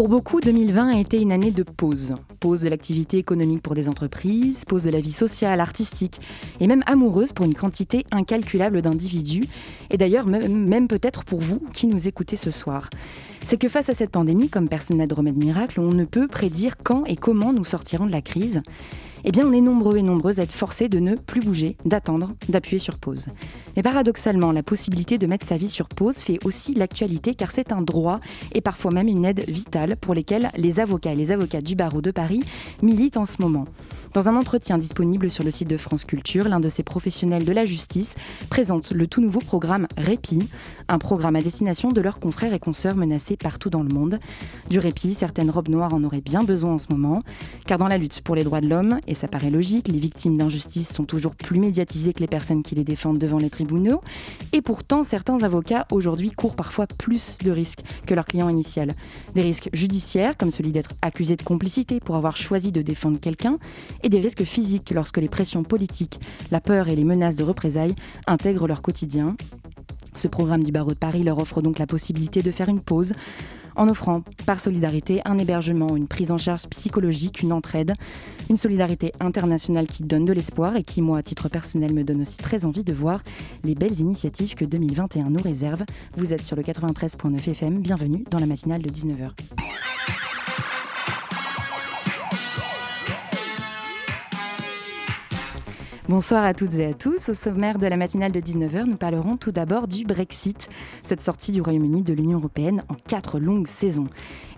[0.00, 2.14] Pour beaucoup, 2020 a été une année de pause.
[2.40, 6.22] Pause de l'activité économique pour des entreprises, pause de la vie sociale, artistique
[6.58, 9.42] et même amoureuse pour une quantité incalculable d'individus.
[9.90, 12.88] Et d'ailleurs, même, peut-être pour vous qui nous écoutez ce soir.
[13.44, 16.28] C'est que face à cette pandémie, comme personne n'a de remède miracle, on ne peut
[16.28, 18.62] prédire quand et comment nous sortirons de la crise
[19.24, 22.30] eh bien on est nombreux et nombreuses à être forcés de ne plus bouger, d'attendre,
[22.48, 23.26] d'appuyer sur pause.
[23.76, 27.72] Mais paradoxalement, la possibilité de mettre sa vie sur pause fait aussi l'actualité car c'est
[27.72, 28.20] un droit
[28.52, 32.00] et parfois même une aide vitale pour lesquels les avocats et les avocats du barreau
[32.00, 32.40] de Paris
[32.82, 33.64] militent en ce moment.
[34.12, 37.52] Dans un entretien disponible sur le site de France Culture, l'un de ces professionnels de
[37.52, 38.16] la justice
[38.48, 40.48] présente le tout nouveau programme Répit,
[40.90, 44.18] un programme à destination de leurs confrères et consoeurs menacés partout dans le monde.
[44.68, 47.22] Du répit, certaines robes noires en auraient bien besoin en ce moment,
[47.66, 50.36] car dans la lutte pour les droits de l'homme, et ça paraît logique, les victimes
[50.36, 54.02] d'injustice sont toujours plus médiatisées que les personnes qui les défendent devant les tribunaux,
[54.52, 58.94] et pourtant certains avocats aujourd'hui courent parfois plus de risques que leur client initial.
[59.34, 63.58] Des risques judiciaires, comme celui d'être accusé de complicité pour avoir choisi de défendre quelqu'un,
[64.02, 66.18] et des risques physiques lorsque les pressions politiques,
[66.50, 67.94] la peur et les menaces de représailles
[68.26, 69.36] intègrent leur quotidien.
[70.16, 73.12] Ce programme du barreau de Paris leur offre donc la possibilité de faire une pause
[73.76, 77.94] en offrant par solidarité un hébergement, une prise en charge psychologique, une entraide,
[78.48, 82.20] une solidarité internationale qui donne de l'espoir et qui, moi, à titre personnel, me donne
[82.20, 83.22] aussi très envie de voir
[83.64, 85.84] les belles initiatives que 2021 nous réserve.
[86.16, 89.30] Vous êtes sur le 93.9 FM, bienvenue dans la matinale de 19h.
[96.10, 97.28] Bonsoir à toutes et à tous.
[97.28, 100.68] Au sommaire de la matinale de 19h, nous parlerons tout d'abord du Brexit,
[101.04, 104.08] cette sortie du Royaume-Uni de l'Union européenne en quatre longues saisons.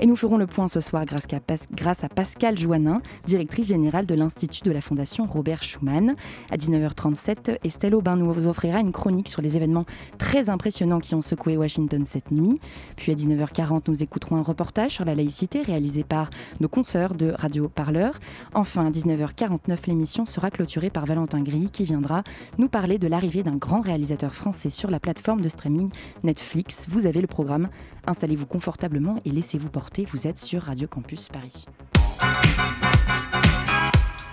[0.03, 4.65] Et nous ferons le point ce soir grâce à, Pascal Joannin, directrice générale de l'Institut
[4.65, 6.17] de la Fondation Robert Schuman.
[6.51, 9.87] À 19h37, Estelle Aubin nous offrira une chronique sur les événements
[10.19, 12.59] très impressionnants qui ont secoué Washington cette nuit.
[12.97, 17.31] Puis à 19h40, nous écouterons un reportage sur la laïcité réalisé par nos consoeurs de
[17.39, 18.19] Radio Parleur.
[18.55, 22.25] Enfin, à 19h49, l'émission sera clôturée par Valentin qui viendra
[22.59, 25.91] nous parler de l'arrivée d'un grand réalisateur français sur la plateforme de streaming
[26.25, 26.87] Netflix.
[26.89, 27.69] Vous avez le programme,
[28.07, 31.67] installez-vous confortablement et laissez-vous porter, vous êtes sur Radio Campus Paris.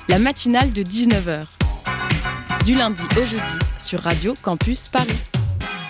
[0.08, 1.46] La matinale de 19h,
[2.66, 5.24] du lundi au jeudi sur Radio Campus Paris.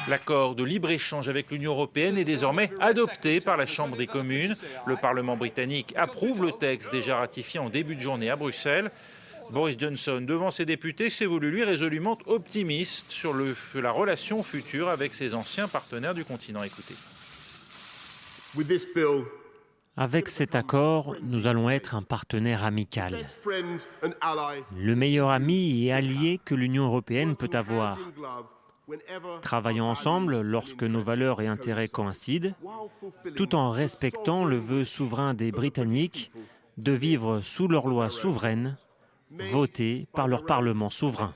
[0.10, 4.56] L'accord de libre-échange avec l'Union européenne est désormais adopté par la Chambre des communes.
[4.88, 8.92] Le Parlement britannique approuve le texte déjà ratifié en début de journée à Bruxelles.
[9.52, 13.36] Boris Johnson, devant ses députés, s'est voulu lui résolument optimiste sur
[13.76, 16.64] la relation future avec ses anciens partenaires du continent.
[16.64, 16.96] Écoutez.
[19.96, 23.18] Avec cet accord, nous allons être un partenaire amical,
[24.76, 27.98] le meilleur ami et allié que l'Union européenne peut avoir.
[29.42, 32.54] Travaillons ensemble lorsque nos valeurs et intérêts coïncident,
[33.36, 36.32] tout en respectant le vœu souverain des Britanniques
[36.78, 38.78] de vivre sous leurs lois souveraines
[39.52, 41.34] votés par leur Parlement souverain.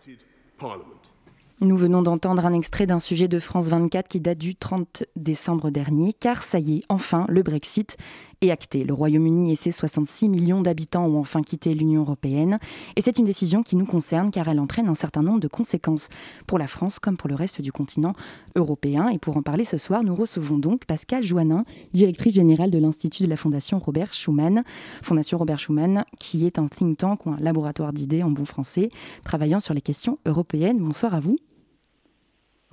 [1.64, 5.70] Nous venons d'entendre un extrait d'un sujet de France 24 qui date du 30 décembre
[5.70, 7.96] dernier, car ça y est, enfin, le Brexit
[8.42, 8.84] est acté.
[8.84, 12.60] Le Royaume-Uni et ses 66 millions d'habitants ont enfin quitté l'Union européenne.
[12.98, 16.10] Et c'est une décision qui nous concerne car elle entraîne un certain nombre de conséquences
[16.48, 18.12] pour la France comme pour le reste du continent
[18.58, 19.08] européen.
[19.08, 21.64] Et pour en parler ce soir, nous recevons donc Pascal Joannin,
[21.94, 24.66] directrice générale de l'Institut de la Fondation Robert Schuman.
[25.02, 28.90] Fondation Robert Schuman, qui est un think tank ou un laboratoire d'idées en bon français,
[29.24, 30.80] travaillant sur les questions européennes.
[30.80, 31.38] Bonsoir à vous.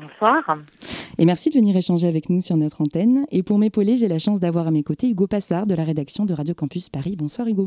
[0.01, 0.59] Bonsoir.
[1.19, 3.27] Et merci de venir échanger avec nous sur notre antenne.
[3.31, 6.25] Et pour m'épauler, j'ai la chance d'avoir à mes côtés Hugo Passard de la rédaction
[6.25, 7.17] de Radio Campus Paris.
[7.17, 7.67] Bonsoir Hugo.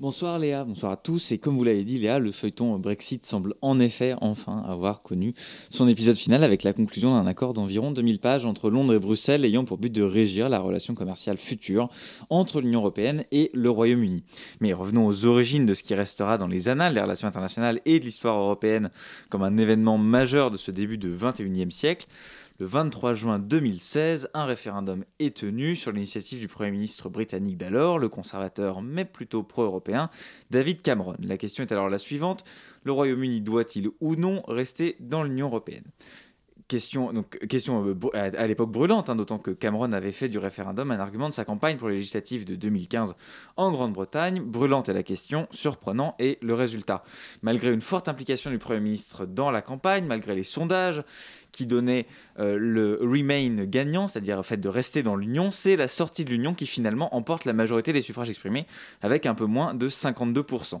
[0.00, 1.32] Bonsoir Léa, bonsoir à tous.
[1.32, 5.34] Et comme vous l'avez dit Léa, le feuilleton Brexit semble en effet enfin avoir connu
[5.70, 9.44] son épisode final avec la conclusion d'un accord d'environ 2000 pages entre Londres et Bruxelles
[9.44, 11.88] ayant pour but de régir la relation commerciale future
[12.30, 14.22] entre l'Union européenne et le Royaume-Uni.
[14.60, 17.98] Mais revenons aux origines de ce qui restera dans les annales des relations internationales et
[17.98, 18.90] de l'histoire européenne
[19.28, 22.06] comme un événement majeur de ce début de 21e siècle.
[22.58, 27.98] Le 23 juin 2016, un référendum est tenu sur l'initiative du Premier ministre britannique d'alors,
[27.98, 30.10] le conservateur mais plutôt pro-européen,
[30.50, 31.16] David Cameron.
[31.18, 32.44] La question est alors la suivante,
[32.84, 35.84] le Royaume-Uni doit-il ou non rester dans l'Union européenne?
[36.68, 40.90] Question, donc, question euh, à, l'époque brûlante, hein, d'autant que Cameron avait fait du référendum
[40.90, 43.14] un argument de sa campagne pour les législatives de 2015
[43.56, 44.40] en Grande-Bretagne.
[44.40, 47.04] Brûlante est la question, surprenant est le résultat.
[47.42, 51.02] Malgré une forte implication du Premier ministre dans la campagne, malgré les sondages,
[51.52, 52.06] qui donnait
[52.38, 56.54] le Remain gagnant, c'est-à-dire le fait de rester dans l'Union, c'est la sortie de l'Union
[56.54, 58.66] qui finalement emporte la majorité des suffrages exprimés
[59.02, 60.80] avec un peu moins de 52%.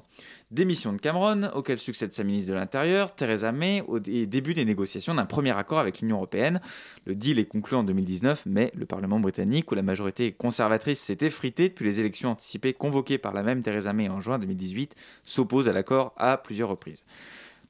[0.50, 5.14] Démission de Cameron, auquel succède sa ministre de l'Intérieur, Theresa May, au début des négociations
[5.14, 6.60] d'un premier accord avec l'Union européenne.
[7.06, 11.18] Le deal est conclu en 2019, mais le Parlement britannique, où la majorité conservatrice s'est
[11.20, 15.68] effritée depuis les élections anticipées convoquées par la même Theresa May en juin 2018, s'oppose
[15.68, 17.04] à l'accord à plusieurs reprises.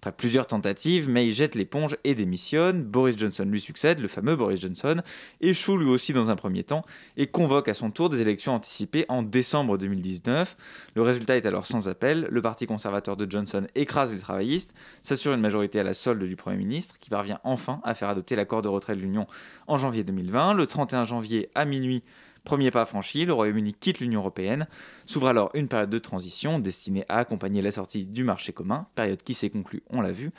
[0.05, 2.83] Après plusieurs tentatives, May jette l'éponge et démissionne.
[2.83, 5.01] Boris Johnson lui succède, le fameux Boris Johnson,
[5.41, 6.85] échoue lui aussi dans un premier temps
[7.17, 10.57] et convoque à son tour des élections anticipées en décembre 2019.
[10.97, 12.27] Le résultat est alors sans appel.
[12.33, 16.35] Le parti conservateur de Johnson écrase les travaillistes, s'assure une majorité à la solde du
[16.35, 19.29] Premier ministre, qui parvient enfin à faire adopter l'accord de retrait de l'Union
[19.69, 20.55] en janvier 2020.
[20.55, 22.03] Le 31 janvier à minuit,
[22.45, 24.67] Premier pas franchi, le Royaume-Uni quitte l'Union européenne.
[25.07, 29.23] S'ouvre alors une période de transition destinée à accompagner la sortie du marché commun, période
[29.23, 30.31] qui s'est conclue, on l'a vu,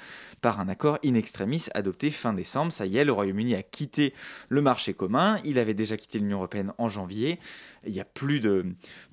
[0.41, 2.71] par un accord in extremis adopté fin décembre.
[2.71, 4.13] Ça y est, le Royaume-Uni a quitté
[4.49, 5.39] le marché commun.
[5.43, 7.39] Il avait déjà quitté l'Union européenne en janvier.
[7.85, 8.65] Il n'y a plus de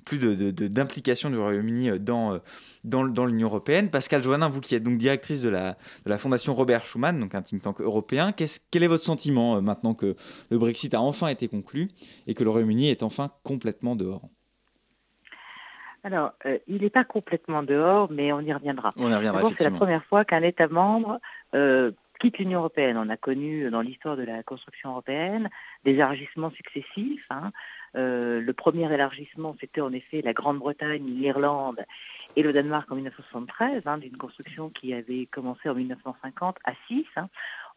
[0.05, 2.39] plus d'implication du Royaume-Uni dans,
[2.83, 3.89] dans, dans l'Union européenne.
[3.89, 7.41] Pascal Joannin, vous qui êtes donc directrice de la, de fondation Robert Schuman, donc un
[7.41, 10.15] think tank européen, quel est votre sentiment euh, maintenant que
[10.49, 11.89] le Brexit a enfin été conclu
[12.27, 14.27] et que le Royaume-Uni est enfin complètement dehors?
[16.03, 18.91] Alors, euh, il n'est pas complètement dehors, mais on y reviendra.
[18.97, 21.19] On y reviendra, C'est la première fois qu'un État membre
[21.53, 22.97] euh, quitte l'Union européenne.
[22.97, 25.49] On a connu dans l'histoire de la construction européenne
[25.85, 27.27] des élargissements successifs.
[27.29, 27.51] Hein.
[27.95, 31.81] Euh, le premier élargissement, c'était en effet la Grande-Bretagne, l'Irlande
[32.35, 37.05] et le Danemark en 1973, hein, d'une construction qui avait commencé en 1950 à 6.
[37.17, 37.27] Hein.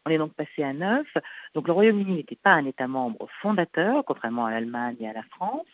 [0.05, 1.05] On est donc passé à 9.
[1.53, 5.23] Donc le Royaume-Uni n'était pas un État membre fondateur, contrairement à l'Allemagne et à la
[5.23, 5.65] France.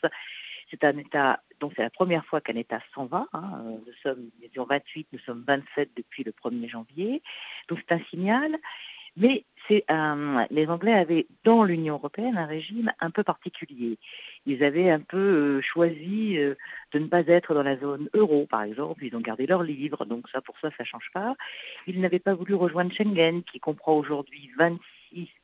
[0.72, 3.28] C'est un État, donc c'est la première fois qu'un État s'en va.
[3.34, 3.64] Hein.
[3.86, 7.22] Nous sommes, nous étions 28, nous sommes 27 depuis le 1er janvier.
[7.68, 8.58] Donc c'est un signal.
[9.18, 13.98] Mais les Anglais avaient dans l'Union européenne un régime un peu particulier.
[14.46, 16.56] Ils avaient un peu euh, choisi euh,
[16.94, 19.04] de ne pas être dans la zone euro, par exemple.
[19.06, 21.36] Ils ont gardé leurs livres, donc ça pour ça, ça change pas.
[21.88, 24.80] Ils n'avaient pas voulu rejoindre Schengen, qui comprend aujourd'hui 26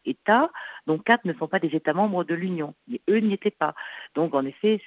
[0.06, 0.52] États,
[0.86, 2.74] dont quatre ne sont pas des États membres de l'Union.
[3.10, 3.76] Eux n'y étaient pas.
[4.16, 4.82] Donc en effet,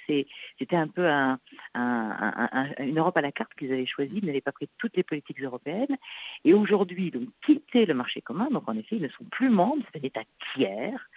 [0.58, 4.18] c'était un peu une Europe à la carte qu'ils avaient choisie.
[4.22, 5.96] Ils n'avaient pas pris toutes les politiques européennes.
[6.44, 9.82] Et aujourd'hui, donc quitter le marché commun, donc en effet, ils ne sont plus membres,
[9.92, 10.22] c'est un État
[10.54, 11.08] tiers.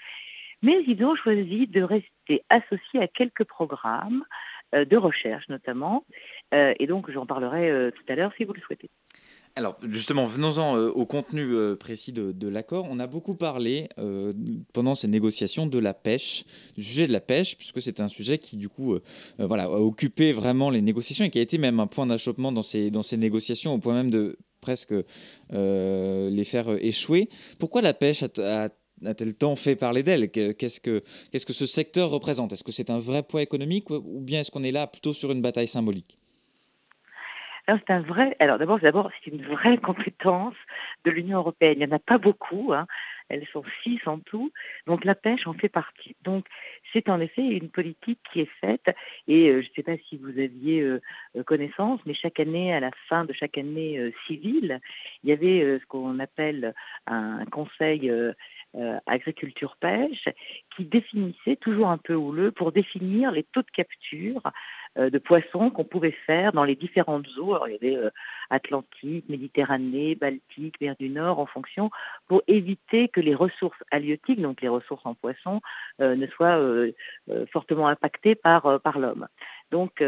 [0.62, 4.24] Mais ils ont choisi de rester associés à quelques programmes
[4.74, 6.06] euh, de recherche notamment.
[6.54, 8.90] Euh, et donc j'en parlerai euh, tout à l'heure si vous le souhaitez.
[9.56, 12.88] Alors justement, venons-en euh, au contenu euh, précis de, l'accord.
[12.90, 14.34] On a beaucoup parlé euh,
[14.74, 16.44] pendant ces négociations de la pêche,
[16.76, 18.98] du sujet de la pêche, puisque c'est un sujet qui du coup
[19.40, 22.90] a occupé vraiment les négociations et qui a été même un point d'achoppement dans ces,
[22.90, 24.94] dans négociations, au point même de presque
[25.52, 27.30] les faire échouer.
[27.60, 28.42] Pourquoi la pêche a, t
[29.04, 30.32] elle tant fait parler d'elle?
[30.32, 32.54] Qu'est-ce que, qu'est-ce que ce secteur représente?
[32.54, 35.32] Est-ce que c'est un vrai poids économique ou bien est-ce qu'on est là plutôt sur
[35.32, 36.18] une bataille symbolique?
[37.68, 38.36] C'est un vrai.
[38.40, 38.80] Alors d'abord,
[39.24, 40.56] c'est une vraie compétence
[41.06, 41.76] de l'Union européenne.
[41.78, 42.74] Il n'y en a pas beaucoup.
[42.74, 42.88] Hein.
[43.30, 44.52] Elles sont six en tout.
[44.86, 46.16] Donc la pêche en fait partie.
[46.24, 46.46] Donc
[46.92, 48.96] c'est en effet une politique qui est faite.
[49.28, 51.02] Et euh, je ne sais pas si vous aviez euh,
[51.36, 54.80] euh, connaissance, mais chaque année, à la fin de chaque année civile,
[55.24, 56.74] il y avait ce qu'on appelle
[57.08, 58.12] un conseil
[59.06, 60.28] agriculture pêche
[60.76, 64.42] qui définissait toujours un peu houleux pour définir les taux de capture
[64.98, 67.56] de poissons qu'on pouvait faire dans les différentes eaux.
[67.56, 68.10] Alors, il y avait euh,
[68.50, 71.90] Atlantique, Méditerranée, Baltique, mer du Nord, en fonction,
[72.28, 75.62] pour éviter que les ressources halieutiques, donc les ressources en poissons,
[76.02, 76.60] euh, ne soient
[77.52, 79.28] fortement impactées par, par l'homme.
[79.72, 80.04] Donc,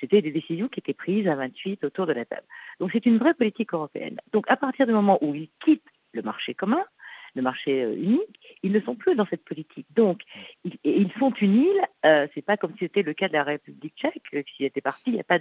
[0.00, 2.46] c'était des décisions qui étaient prises à 28 autour de la table.
[2.80, 4.18] Donc, c'est une vraie politique européenne.
[4.32, 5.82] Donc, à partir du moment où ils quittent
[6.12, 6.84] le marché commun,
[7.34, 9.86] le marché euh, unique, ils ne sont plus dans cette politique.
[9.94, 10.20] Donc,
[10.84, 13.94] ils, sont une île, euh, c'est pas comme si c'était le cas de la République
[13.96, 15.38] tchèque, euh, qui était partie, il n'y a pas,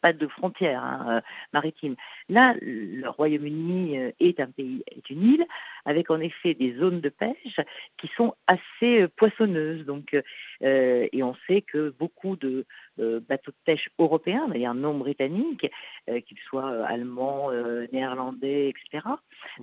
[0.00, 1.22] pas de frontières hein,
[1.52, 1.96] maritimes.
[2.28, 5.46] Là, le Royaume-Uni est un pays, est une île,
[5.84, 7.60] avec en effet des zones de pêche
[7.98, 9.84] qui sont assez poissonneuses.
[9.84, 10.16] Donc,
[10.60, 12.66] et on sait que beaucoup de
[12.98, 15.70] bateaux de pêche européens, d'ailleurs non britanniques,
[16.06, 17.50] qu'ils soient allemands,
[17.92, 19.06] néerlandais, etc.,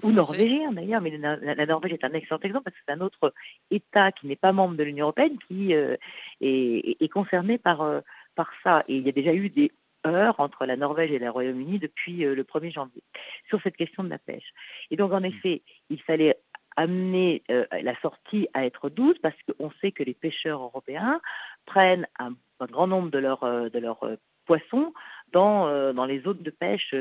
[0.01, 3.33] ou norvégiens d'ailleurs, mais la, Norvège est un excellent exemple parce que c'est un autre
[3.71, 5.99] État qui n'est pas membre de l'Union européenne qui est,
[6.41, 8.01] est, concerné par,
[8.35, 8.83] par ça.
[8.87, 9.71] Et il y a déjà eu des
[10.05, 13.03] heures entre la Norvège et le Royaume-Uni depuis le 1er janvier
[13.49, 14.53] sur cette question de la pêche.
[14.91, 15.25] Et donc en mmh.
[15.25, 16.37] effet, il fallait
[16.75, 21.21] amener la sortie à être douce parce qu'on sait que les pêcheurs européens
[21.65, 22.33] prennent un
[22.63, 24.05] un grand nombre de leurs de leurs
[24.45, 24.93] poissons
[25.31, 26.93] dans, dans les zones de pêche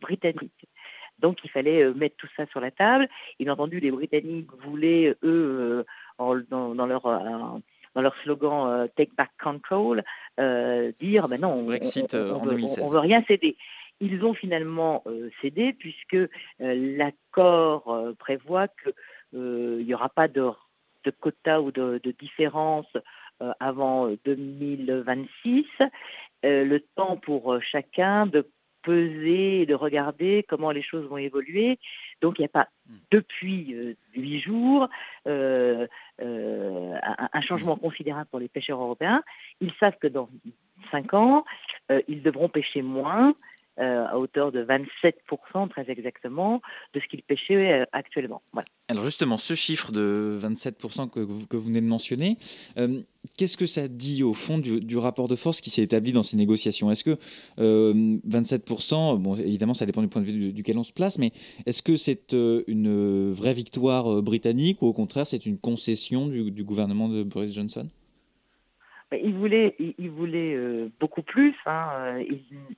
[0.00, 0.68] britanniques.
[1.18, 3.08] Donc il fallait mettre tout ça sur la table.
[3.38, 5.84] Bien entendu, les Britanniques voulaient, eux,
[6.18, 7.60] dans, leur
[7.96, 10.04] dans leur slogan Take Back Control,
[11.00, 13.56] dire ben non, on, ne veut rien céder.
[14.00, 15.02] Ils ont finalement
[15.40, 16.18] cédé puisque
[16.60, 20.50] l'accord prévoit qu'il n'y aura pas de,
[21.04, 22.86] de quota ou de, de différence
[23.58, 25.64] avant 2026.
[26.42, 28.46] le temps pour chacun de
[28.86, 31.78] peser et de regarder comment les choses vont évoluer.
[32.20, 32.94] Donc il n'y a pas, hmm.
[33.10, 34.88] depuis huit jours,
[35.26, 35.86] un,
[37.40, 39.22] changement considérable pour les pêcheurs européens.
[39.60, 40.28] Ils savent que dans
[40.90, 41.44] cinq ans,
[42.08, 43.34] ils devront pêcher moins.
[43.78, 46.62] Euh, à hauteur de 27% très exactement
[46.94, 48.40] de ce qu'ils pêchaient euh, actuellement.
[48.88, 52.38] Alors justement, ce chiffre de 27% que vous, que vous venez de mentionner,
[52.78, 53.02] euh,
[53.36, 56.38] qu'est-ce que ça dit au fond du, rapport de force qui s'est établi dans ces
[56.38, 56.90] négociations?
[56.90, 57.18] Est-ce que
[57.58, 61.32] 27%, bon évidemment ça dépend du point de vue duquel on se place, mais
[61.66, 67.10] est-ce que c'est une vraie victoire britannique ou au contraire c'est une concession du gouvernement
[67.10, 67.88] de Boris Johnson?
[69.12, 69.74] Il voulait,
[70.54, 71.54] euh, beaucoup plus.
[71.66, 72.24] Hein, euh,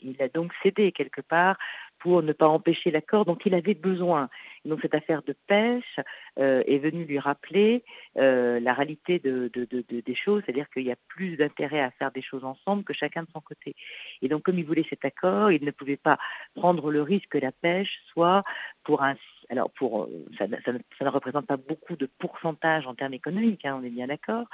[0.03, 1.57] il, a donc cédé quelque part
[1.99, 4.29] pour ne pas empêcher l'accord dont il avait besoin.
[4.65, 5.99] donc cette affaire de pêche
[6.39, 7.83] euh, est venue lui rappeler
[8.15, 12.45] la réalité de, des choses, c'est-à-dire qu'il y a plus d'intérêt à faire des choses
[12.45, 13.75] ensemble que chacun de son côté.
[14.23, 16.19] Et donc comme il voulait cet accord, il ne pouvait pas
[16.55, 18.45] prendre le risque que la pêche soit
[18.85, 19.17] pour un
[19.51, 23.91] alors pour ça, ne représente pas beaucoup de pourcentage en termes économiques, hein, on est
[23.91, 24.47] bien d'accord,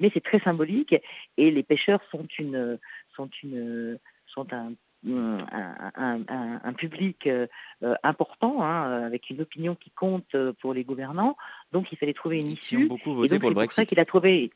[0.00, 0.96] mais c'est très symbolique
[1.36, 2.78] et les pêcheurs sont une
[3.14, 4.72] sont une sont un
[5.06, 7.46] un, public euh,
[8.02, 11.36] important, hein, avec une opinion qui compte pour les gouvernants.
[11.72, 12.76] Donc il fallait trouver une issue.
[12.76, 13.76] Qui ont beaucoup voté pour le Brexit.
[13.76, 14.50] C'est ça qu'il a trouvé.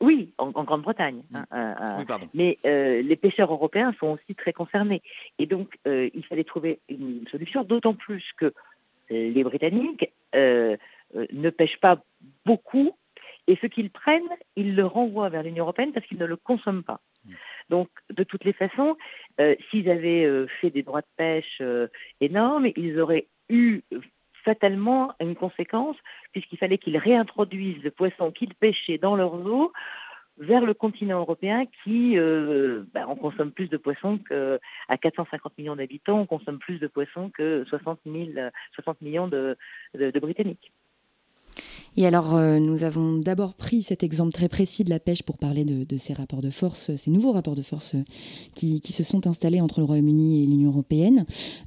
[0.00, 1.22] Oui, en, Grande-Bretagne.
[1.32, 1.54] Hein, mm.
[1.54, 5.02] euh, euh, mais les pêcheurs européens sont aussi très concernés.
[5.38, 8.52] Et donc il fallait trouver une solution, d'autant plus que
[9.10, 12.02] les Britanniques ne pêchent pas
[12.44, 12.96] beaucoup
[13.46, 14.22] et ce qu'ils prennent,
[14.56, 17.00] ils le renvoient vers l'Union européenne parce qu'ils ne le consomment pas.
[17.24, 17.32] Mm.
[17.70, 18.96] Donc, de toutes les façons,
[19.40, 21.88] euh, s'ils avaient euh, fait des droits de pêche euh,
[22.20, 23.82] énormes, ils auraient eu
[24.44, 25.96] fatalement une conséquence,
[26.32, 29.72] puisqu'il fallait qu'ils réintroduisent le poisson qu'ils pêchaient dans leurs eaux
[30.38, 36.26] vers le continent européen qui, on consomme plus de poissons qu'à 450 millions d'habitants, on
[36.26, 38.00] consomme plus de poissons que 60,
[38.74, 39.56] 60 millions de
[39.94, 40.72] Britanniques.
[41.96, 45.36] Et alors, euh, nous avons d'abord pris cet exemple très précis de la pêche pour
[45.36, 47.94] parler de, ces rapports de force, ces nouveaux rapports de force
[48.54, 51.26] qui, se sont installés entre le Royaume-Uni et l'Union européenne.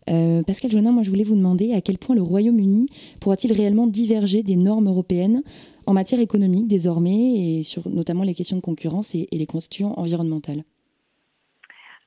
[0.09, 2.87] Euh, Pascal Jonin, moi je voulais vous demander à quel point le Royaume-Uni
[3.19, 5.43] pourra-t-il réellement diverger des normes européennes
[5.85, 10.63] en matière économique désormais, et sur notamment les questions de concurrence et les questions environnementales?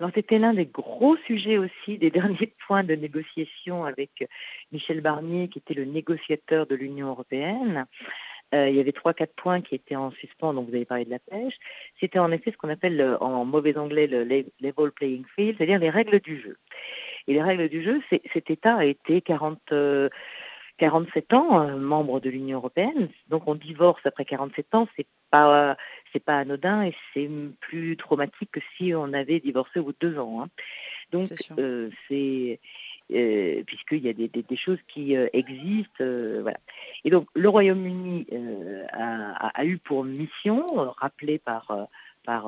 [0.00, 4.28] Alors c'était l'un des gros sujets aussi, des derniers points de négociation avec
[4.72, 7.86] Michel Barnier, qui était le négociateur de l'Union européenne.
[8.54, 11.04] Euh, il y avait trois, quatre points qui étaient en suspens, donc vous avez parlé
[11.04, 11.54] de la pêche.
[12.00, 15.90] C'était en effet ce qu'on appelle en mauvais anglais le level playing field, c'est-à-dire les
[15.90, 16.56] règles du jeu.
[17.26, 18.00] Et les règles du jeu,
[18.32, 19.60] cet État a été 40,
[20.78, 23.10] 47 ans euh, membre de l'Union européenne.
[23.28, 25.76] Donc on divorce après 47 ans, c'est pas
[26.12, 27.28] c'est pas anodin et c'est
[27.60, 30.42] plus traumatique que si on avait divorcé au bout de deux ans.
[30.42, 30.48] Hein.
[31.12, 31.26] Donc
[31.58, 32.60] euh, c'est
[33.12, 36.04] euh, puisqu'il y a des, choses qui existent,
[36.42, 36.58] voilà.
[37.04, 38.26] Et donc le Royaume-Uni
[38.92, 40.66] a, a, eu pour mission,
[40.98, 41.88] rappelée par
[42.24, 42.46] par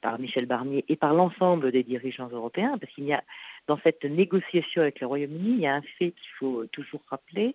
[0.00, 3.22] par Michel Barnier et par l'ensemble des dirigeants européens, parce qu'il y a
[3.66, 7.54] dans cette négociation avec le Royaume-Uni, il y a un fait qu'il faut toujours rappeler,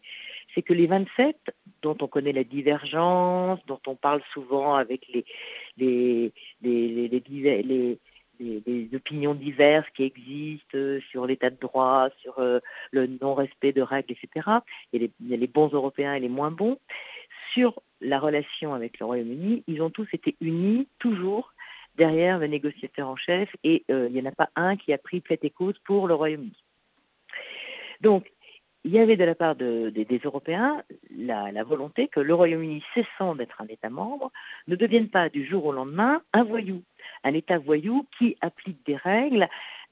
[0.53, 1.35] c'est que les 27,
[1.81, 5.25] dont on connaît la divergence, dont on parle souvent avec les,
[8.93, 10.77] opinions diverses qui existent
[11.09, 12.59] sur l'état de droit, sur euh,
[12.91, 14.47] le non-respect de règles, etc.
[14.91, 16.77] Il y, a les, bons Européens et les moins bons.
[17.53, 21.52] Sur la relation avec le Royaume-Uni, ils ont tous été unis, toujours,
[21.95, 24.97] derrière le négociateur en chef et euh, il n'y en a pas un qui a
[24.97, 26.63] pris fait et cause pour le Royaume-Uni.
[28.01, 28.31] Donc,
[28.85, 30.83] il y avait de la part des Européens
[31.15, 34.31] la, volonté que le Royaume-Uni, cessant d'être un État membre,
[34.67, 36.83] ne devienne pas du jour au lendemain un voyou,
[37.23, 39.47] un État voyou qui applique des règles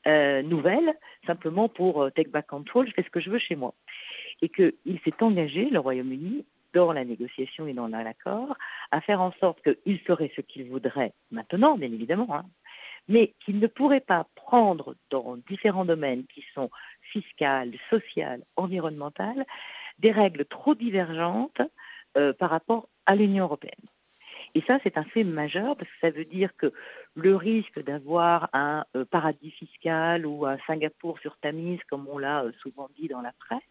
[0.08, 0.94] euh, nouvelles
[1.26, 3.74] simplement pour euh, take back control, je fais ce que je veux chez moi.
[4.42, 6.44] Et qu'il s'est engagé, le Royaume-Uni,
[6.74, 8.56] dans la négociation et dans l'accord,
[8.92, 12.46] à faire en sorte qu'il ferait ce qu'il voudrait maintenant, bien évidemment, hein,
[13.08, 16.70] mais qu'il ne pourrait pas prendre dans différents domaines qui sont
[17.02, 19.46] fiscales, sociales, environnementales,
[20.00, 21.62] des règles trop divergentes
[22.18, 23.86] euh, par rapport à l'Union européenne.
[24.56, 26.74] Et ça, c'est un fait majeur parce que ça veut dire que
[27.16, 32.44] le risque d'avoir un euh, paradis fiscal ou un Singapour sur Tamise, comme on l'a
[32.44, 33.62] euh, souvent dit dans la presse,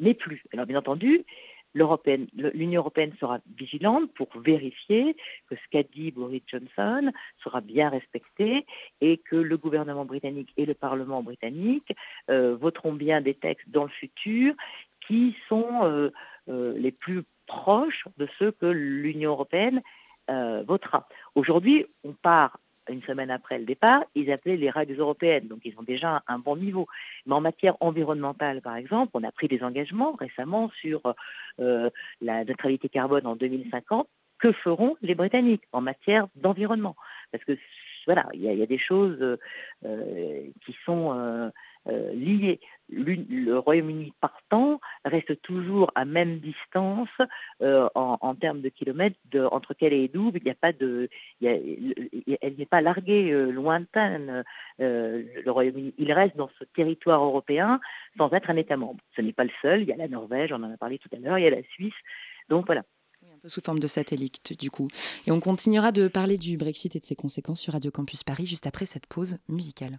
[0.00, 0.44] n'est plus.
[0.52, 1.24] Alors bien entendu,
[2.54, 5.16] l'Union européenne sera vigilante pour vérifier
[5.48, 7.10] que ce qu'a dit Boris Johnson
[7.42, 8.66] sera bien respecté
[9.00, 11.94] et que le gouvernement britannique et le Parlement britannique
[12.28, 14.54] voteront bien des textes dans le futur
[15.06, 16.10] qui sont
[16.46, 19.82] les plus proches de ceux que l'Union européenne
[20.30, 21.08] euh, votera.
[21.34, 22.58] Aujourd'hui, on part
[22.88, 26.38] une semaine après le départ, ils appelaient les règles européennes, donc ils ont déjà un,
[26.38, 26.86] bon niveau.
[27.26, 31.00] Mais en matière environnementale, par exemple, on a pris des engagements récemment sur
[31.60, 31.90] euh,
[32.20, 34.08] la neutralité carbone en 2050.
[34.38, 36.94] Que feront les Britanniques en matière d'environnement?
[37.32, 37.58] Parce que
[38.06, 39.18] voilà, il y, a des choses
[39.84, 41.50] euh, qui sont
[41.88, 42.56] euh.
[42.90, 47.08] Le Royaume-Uni partant reste toujours à même distance
[47.60, 49.18] euh, en, termes de kilomètres
[49.50, 50.38] entre Calais et Douvres.
[50.38, 51.10] Il n'y a pas de,
[51.42, 54.42] elle n'est pas larguée euh, lointaine.
[54.78, 57.78] le Royaume-Uni, il reste dans ce territoire européen
[58.16, 59.02] sans être un État membre.
[59.14, 59.82] Ce n'est pas le seul.
[59.82, 61.38] Il y a la Norvège, on en a parlé tout à l'heure.
[61.38, 61.94] Il y a la Suisse.
[62.48, 62.84] Donc voilà
[63.34, 64.88] un peu sous forme de satellite du coup.
[65.26, 68.46] Et on continuera de parler du Brexit et de ses conséquences sur Radio Campus Paris
[68.46, 69.98] juste après cette pause musicale.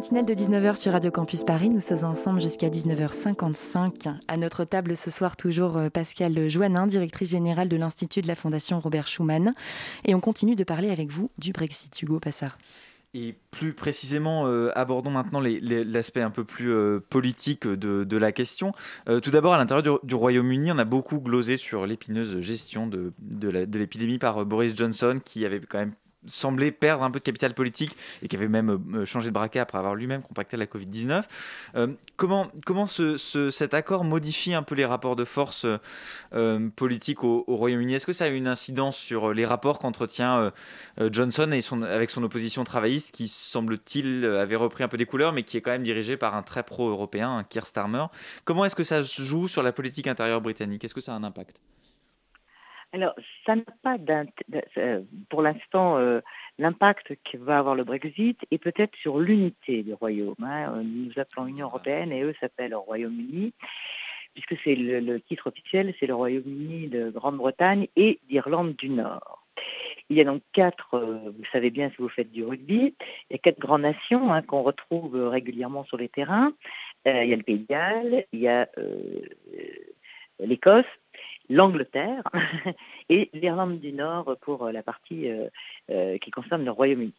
[0.00, 1.68] Matinale de 19h sur Radio Campus Paris.
[1.68, 4.10] Nous sommes ensemble jusqu'à 19h55.
[4.28, 8.34] À notre table ce soir, toujours euh, Pascal Joannin, directrice générale de l'Institut de la
[8.34, 9.52] Fondation Robert Schuman.
[10.06, 12.56] Et on continue de parler avec vous du Brexit, Hugo Passard.
[13.12, 18.72] Et plus précisément, euh, abordons maintenant l'aspect un peu plus euh, politique de, la question.
[19.22, 23.12] Tout d'abord, à l'intérieur du, Royaume-Uni, on a beaucoup glosé sur l'épineuse gestion de
[23.76, 25.92] l'épidémie par Boris Johnson, qui avait quand même
[26.26, 29.58] semblait perdre un peu de capital politique et qui avait même euh, changé de braquet
[29.58, 31.24] après avoir lui-même contracté la Covid-19.
[31.76, 33.16] Euh, comment comment ce,
[33.50, 35.66] cet accord modifie un peu les rapports de force
[36.34, 37.94] euh, politiques au, Royaume-Uni?
[37.94, 40.52] Est-ce que ça a une incidence sur les rapports qu'entretient
[40.98, 45.32] Johnson et son, avec son opposition travailliste qui, semble-t-il, avait repris un peu des couleurs
[45.32, 48.06] mais qui est quand même dirigé par un très pro-européen, Keir Starmer?
[48.44, 50.84] Comment est-ce que ça se joue sur la politique intérieure britannique?
[50.84, 51.60] Est-ce que ça a un impact?
[52.92, 53.14] Alors,
[53.46, 53.96] ça n'a pas
[54.78, 56.20] euh, pour l'instant euh,
[56.58, 60.34] l'impact que va avoir le Brexit est peut-être sur l'unité du Royaume.
[60.42, 60.82] Hein.
[60.82, 63.52] Nous appelons Union européenne et eux s'appellent Royaume-Uni,
[64.34, 69.46] puisque c'est le, titre officiel, c'est le Royaume-Uni de Grande-Bretagne et d'Irlande du Nord.
[70.08, 72.96] Il y a donc quatre, euh, vous savez bien si vous faites du rugby,
[73.30, 76.52] il y a quatre grandes nations hein, qu'on retrouve régulièrement sur les terrains.
[77.06, 78.68] il y a le Pays de Galles, il y a
[80.40, 80.86] l'Écosse,
[81.50, 82.22] l'Angleterre
[83.10, 85.48] et l'Irlande du Nord pour euh, la partie euh,
[85.90, 87.12] euh, qui concerne le Royaume-Uni.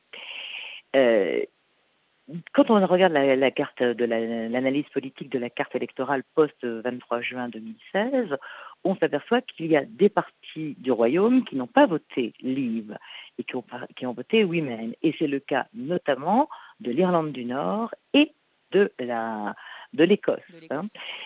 [2.53, 8.37] quand on regarde la, carte de l'analyse politique de la carte électorale post-23 juin 2016,
[8.83, 12.97] on s'aperçoit qu'il y a des partis du Royaume qui n'ont pas voté Leave
[13.37, 13.65] et qui ont,
[13.95, 14.95] qui ont voté Women.
[15.03, 18.31] Et c'est le cas notamment de l'Irlande du Nord et
[18.71, 19.55] de la
[19.93, 20.39] de l'Écosse.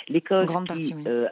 [0.08, 0.64] L'Écosse hein.
[0.66, 1.28] qui euh,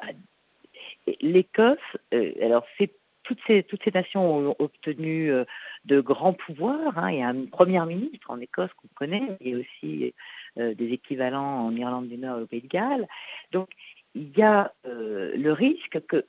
[2.42, 2.92] alors c'est
[3.24, 5.46] toutes ces, toutes ces nations ont obtenu euh,
[5.86, 6.98] de grands pouvoirs.
[6.98, 7.12] Hein.
[7.12, 10.14] Il y a un premier ministre en Écosse qu'on connaît, et aussi
[10.58, 13.08] euh, des équivalents en Irlande du Nord et au Pays de Galles.
[13.52, 13.70] Donc
[14.16, 16.26] il y a le risque que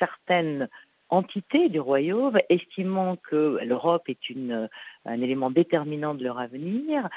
[0.00, 0.68] certaines
[1.08, 4.68] entités du royaume, estimant que l'Europe est une,
[5.04, 7.08] un élément déterminant de leur avenir,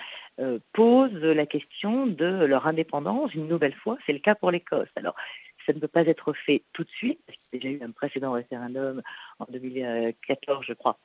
[0.73, 3.97] posent la question de leur indépendance une nouvelle fois.
[4.05, 4.89] C'est le cas pour l'Écosse.
[4.95, 5.15] Alors,
[5.65, 7.87] ça ne peut pas être fait tout de suite, parce qu'il y a déjà eu
[7.87, 9.01] un précédent référendum
[9.39, 10.97] en 2014, je crois,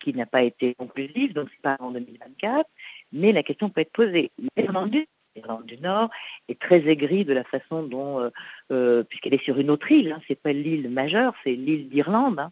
[0.00, 2.68] qui n'a pas été conclusif, donc c'est pas en 2024,
[3.12, 4.30] mais la question peut être posée.
[4.56, 6.10] L'Irlande du Nord
[6.48, 8.30] est très aigrie de la façon dont, euh,
[8.72, 12.38] euh, puisqu'elle est sur une autre île, hein, c'est pas l'île majeure, c'est l'île d'Irlande,
[12.38, 12.50] hein,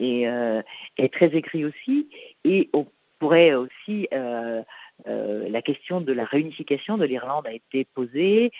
[0.00, 0.62] et euh,
[0.96, 2.08] elle est très aigrie aussi,
[2.44, 2.86] et on
[3.18, 8.50] pourrait aussi, la question de la réunification de l'Irlande a été posée,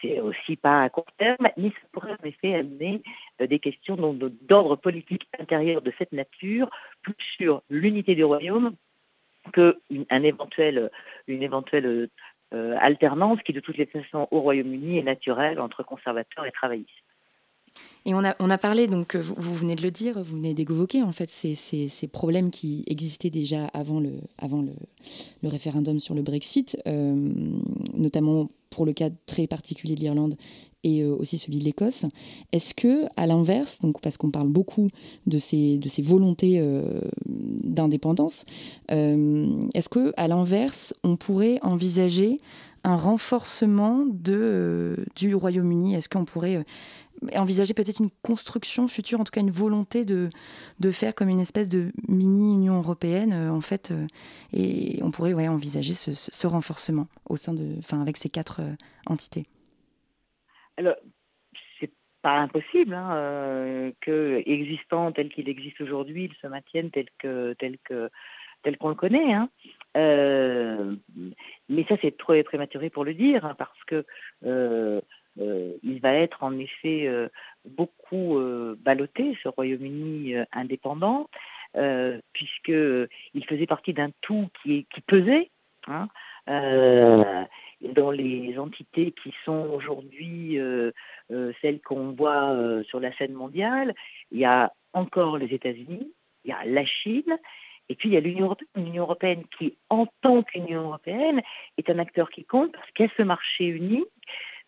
[0.00, 3.02] c'est aussi pas à court terme, mais ça pourrait en effet amener
[3.40, 6.70] euh, des questions d'ordre politique intérieur de cette nature,
[7.02, 8.74] plus sur l'unité du royaume
[9.52, 10.90] qu'une éventuel,
[11.26, 12.08] une éventuelle
[12.52, 16.90] euh, alternance qui de toutes les façons au Royaume-Uni est naturelle entre conservateurs et travaillistes.
[18.04, 21.02] Et on a, on a parlé, donc vous, venez de le dire, vous venez d'évoquer
[21.02, 26.22] en fait ces, ces, problèmes qui existaient déjà avant le, avant le, référendum sur le
[26.22, 27.14] Brexit, euh,
[27.94, 30.36] notamment pour le cas très particulier de l'Irlande
[30.82, 32.06] et euh, aussi celui de l'Écosse.
[32.52, 34.88] Est-ce que, à l'inverse, parce qu'on parle beaucoup
[35.26, 38.44] de ces, volontés euh, d'indépendance,
[38.88, 42.40] est-ce que, à l'inverse, on pourrait envisager
[42.82, 45.94] un renforcement du Royaume-Uni?
[45.94, 46.64] Est-ce qu'on pourrait
[47.34, 50.30] envisager peut-être une construction future, en tout cas une volonté de,
[50.78, 54.06] de faire comme une espèce de mini-Union européenne, euh, en fait, euh,
[54.52, 58.74] et on pourrait envisager ce, ce, renforcement au sein de, enfin, avec ces quatre euh,
[59.06, 59.44] entités.
[60.76, 60.96] Alors,
[61.78, 61.90] c'est
[62.22, 67.06] pas impossible hein, que existant tel qu'il existe aujourd'hui, il se maintienne tel
[68.62, 69.32] tel qu'on le connaît.
[69.32, 69.48] Hein.
[71.68, 74.04] mais ça, c'est trop prématuré pour le dire, hein, parce que
[75.36, 77.28] il va être en effet euh,
[77.64, 81.28] beaucoup euh, ballotté, ce Royaume-Uni indépendant,
[82.32, 85.50] puisqu'il faisait partie d'un tout qui, pesait.
[85.86, 86.08] Hein,
[87.94, 90.58] dans les entités qui sont aujourd'hui
[91.62, 93.94] celles qu'on voit sur la scène mondiale,
[94.32, 96.12] il y a encore les États-Unis,
[96.44, 97.38] il y a la Chine,
[97.88, 101.40] et puis il y a l'Union européenne, l'Union européenne qui, en tant qu'Union européenne,
[101.76, 104.06] est un acteur qui compte parce a ce marché unique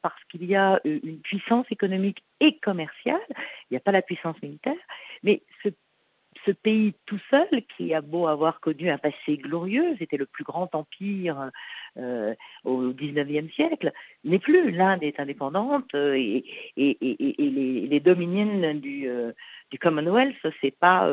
[0.03, 4.03] parce qu'il y a euh, une puissance économique et commerciale, il n'y a pas la
[4.03, 4.77] puissance militaire,
[5.23, 5.71] mais ce,
[6.51, 10.75] pays tout seul, qui a beau avoir connu un passé glorieux, c'était le plus grand
[10.75, 11.51] empire
[11.99, 12.35] euh,
[12.65, 13.93] au XIXe siècle,
[14.25, 14.73] n'est plus.
[14.73, 16.45] L'Inde est indépendante euh, et,
[16.77, 19.09] les, dominions du,
[19.71, 21.09] du Commonwealth, c'est pas,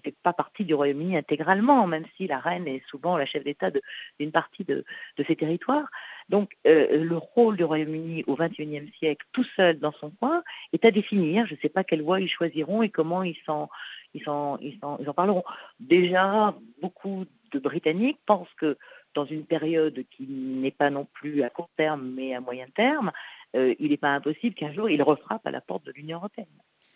[0.00, 3.70] fait pas partie du Royaume-Uni intégralement, même si la reine est souvent la chef d'État
[4.18, 4.84] d'une partie de,
[5.16, 5.88] de, ces territoires.
[6.28, 10.84] Donc euh, le rôle du Royaume-Uni au XXIe siècle, tout seul dans son coin, est
[10.84, 11.46] à définir.
[11.46, 13.68] Je ne sais pas quelle voie ils choisiront et comment ils s'en
[14.14, 14.22] ils
[14.60, 15.44] ils ils en parleront.
[15.80, 18.76] Déjà, beaucoup de Britanniques pensent que
[19.14, 23.12] dans une période qui n'est pas non plus à court terme, mais à moyen terme,
[23.54, 26.46] il n'est pas impossible qu'un jour il refrappe à la porte de l'Union européenne.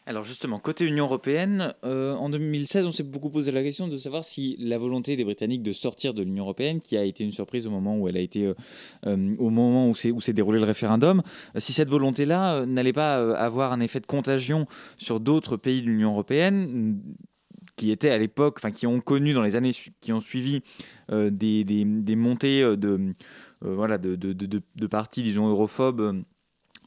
[0.09, 3.97] Alors justement, côté Union européenne, euh, en 2016, on s'est beaucoup posé la question de
[3.99, 7.31] savoir si la volonté des Britanniques de sortir de l'Union européenne, qui a été une
[7.31, 8.55] surprise au moment où elle a été, euh,
[9.05, 11.21] euh, au moment où s'est déroulé le référendum,
[11.59, 14.65] si cette volonté-là n'allait pas avoir un effet de contagion
[14.97, 17.03] sur d'autres pays de l'Union européenne
[17.77, 20.63] qui étaient à l'époque, enfin qui ont connu dans les années qui ont suivi
[21.11, 21.85] des,
[22.17, 23.15] montées de,
[23.61, 26.25] voilà, de partis, disons, europhobes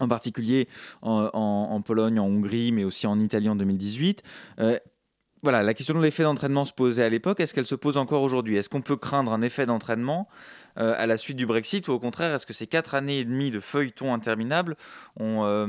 [0.01, 0.67] en particulier
[1.01, 4.23] en, Pologne, en Hongrie, mais aussi en Italie en 2018.
[4.59, 4.77] Euh,
[5.43, 7.39] voilà, la question de l'effet d'entraînement se posait à l'époque.
[7.39, 8.57] Est-ce qu'elle se pose encore aujourd'hui?
[8.57, 10.27] Est-ce qu'on peut craindre un effet d'entraînement
[10.77, 13.25] euh, à la suite du Brexit ou au contraire, est-ce que ces quatre années et
[13.25, 14.77] demie de feuilleton interminable
[15.19, 15.67] ont, euh,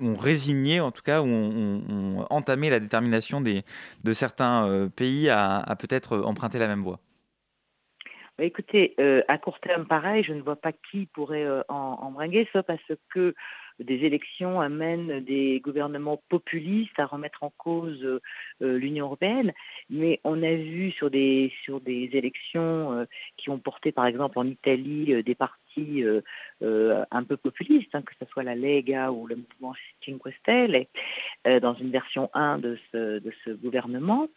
[0.00, 3.64] résigné, en tout cas, ou ont, entamé la détermination des,
[4.04, 7.00] de certains pays à peut-être emprunter la même voie?
[8.46, 12.62] Écoutez, euh, à court terme, pareil, je ne vois pas qui pourrait euh, en, en,
[12.62, 13.34] parce que
[13.78, 18.20] des élections amènent des gouvernements populistes à remettre en cause euh,
[18.60, 19.52] l'Union européenne.
[19.90, 24.46] Mais on a vu sur des, sur des élections qui ont porté, par exemple, en
[24.46, 26.04] Italie, des partis
[26.60, 29.74] un peu populistes, hein, que ce soit la Lega ou le mouvement
[30.04, 30.86] Cinque Stelle,
[31.44, 34.28] dans une version 1 de ce, de ce gouvernement,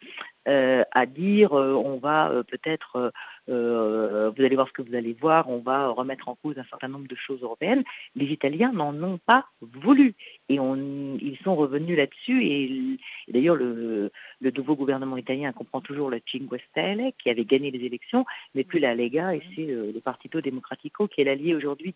[0.46, 3.12] à dire on va peut-être
[3.48, 6.64] euh, vous allez voir ce que vous allez voir, on va remettre en cause un
[6.64, 7.84] certain nombre de choses européennes.
[8.14, 10.14] Les Italiens n'en ont pas voulu
[10.48, 12.44] et ils sont revenus là-dessus.
[12.44, 14.10] Et, d'ailleurs, le,
[14.56, 18.78] nouveau gouvernement italien comprend toujours le Cinque Stelle qui avait gagné les élections, mais plus
[18.78, 21.94] la Lega et c'est euh, le Partito Democratico qui est l'allié aujourd'hui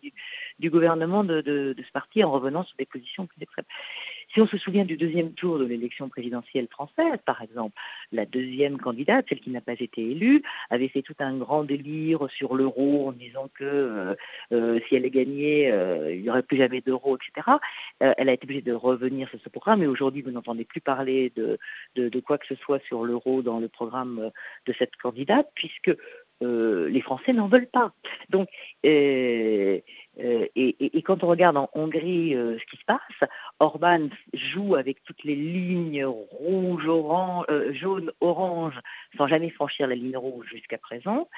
[0.59, 1.43] du, gouvernement de,
[1.77, 3.65] ce parti en revenant sur des positions plus extrêmes.
[4.33, 7.75] Si on se souvient du deuxième tour de l'élection présidentielle française, par exemple,
[8.13, 12.27] la deuxième candidate, celle qui n'a pas été élue, avait fait tout un grand délire
[12.29, 14.15] sur l'euro en disant que euh,
[14.53, 17.57] euh, si elle est gagnée, euh, il n'y aurait plus jamais d'euro, etc.
[17.99, 21.31] elle a été obligée de revenir sur ce programme et aujourd'hui, vous n'entendez plus parler
[21.35, 24.31] de, quoi que ce soit sur l'euro dans le programme
[24.65, 25.91] de cette candidate, puisque
[26.41, 27.91] les Français n'en veulent pas.
[28.29, 28.47] Donc,
[30.17, 35.23] et, quand on regarde en Hongrie euh, ce qui se passe, Orban joue avec toutes
[35.23, 38.79] les lignes rouge, orange, euh, jaune, orange,
[39.17, 41.29] sans jamais franchir la ligne rouge jusqu'à présent.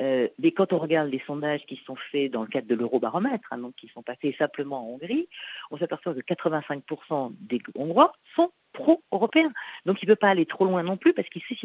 [0.00, 3.58] mais quand on regarde les sondages qui sont faits dans le cadre de l'eurobaromètre, hein,
[3.58, 5.28] donc qui sont passés simplement en Hongrie,
[5.70, 9.52] on s'aperçoit que 85% des Hongrois sont pro-européens.
[9.86, 11.56] Donc il ne peut pas aller trop loin non plus parce qu'il sait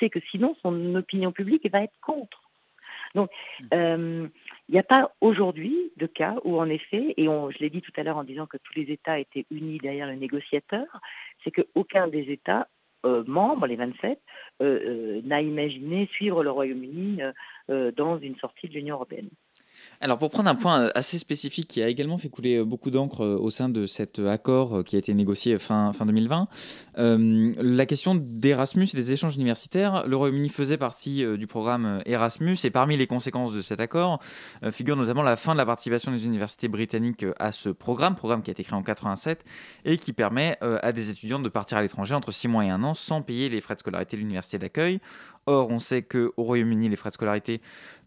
[0.00, 2.43] sait que sinon son opinion publique va être contre.
[3.14, 3.66] Donc, mmh.
[3.74, 4.28] euh,
[4.68, 7.92] il n'y a pas aujourd'hui de cas où, en effet, et je l'ai dit tout
[7.96, 10.86] à l'heure en disant que tous les États étaient unis derrière le négociateur,
[11.42, 12.68] c'est qu'aucun des États
[13.04, 14.18] euh, membres, les 27,
[14.62, 17.20] euh, n'a imaginé suivre le Royaume-Uni
[17.96, 19.30] dans une sortie de l'Union européenne.
[20.00, 23.38] Alors pour prendre un point assez spécifique qui a également fait couler beaucoup d'encre euh,
[23.38, 26.48] au sein de cet accord euh, qui a été négocié fin, fin 2020,
[26.98, 30.06] euh, la question d'Erasmus et des échanges universitaires.
[30.06, 34.20] Le Royaume-Uni faisait partie du programme Erasmus et parmi les conséquences de cet accord
[34.70, 38.50] figure notamment la fin de la participation des universités britanniques à ce programme, programme qui
[38.50, 39.44] a été créé en 87
[39.84, 42.82] et qui permet à des étudiants de partir à l'étranger entre 6 mois et 1
[42.84, 45.00] an sans payer les frais de scolarité de l'université d'accueil.
[45.46, 47.60] Or, on sait qu'au Royaume-Uni, les frais de scolarité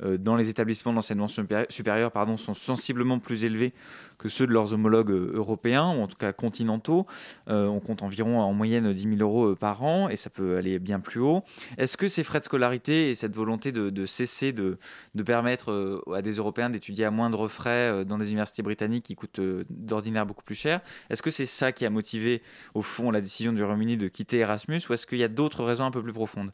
[0.03, 3.73] euh, dans les établissements d'enseignement supérieur sont sensiblement plus élevés
[4.17, 7.05] que ceux de leurs homologues euh, européens, ou en tout cas continentaux.
[7.47, 10.79] Euh, on compte environ en moyenne 10 000 euros par an, et ça peut aller
[10.79, 11.43] bien plus haut.
[11.77, 14.77] Est-ce que ces frais de scolarité et cette volonté de, cesser de,
[15.23, 20.25] permettre à des Européens d'étudier à moindre frais dans des universités britanniques qui coûtent d'ordinaire
[20.25, 22.41] beaucoup plus cher, est-ce que c'est ça qui a motivé
[22.73, 25.63] au fond la décision du Royaume-Uni de quitter Erasmus, ou est-ce qu'il y a d'autres
[25.63, 26.51] raisons un peu plus profondes?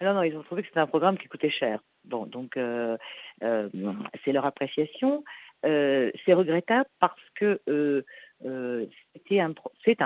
[0.00, 1.80] Non, non, ils ont trouvé que c'était un programme qui coûtait cher.
[2.04, 2.96] Bon, donc euh,
[3.42, 3.68] euh,
[4.24, 5.24] c'est leur appréciation.
[5.64, 7.60] Euh, c'est regrettable parce que
[9.26, 9.54] c'est un,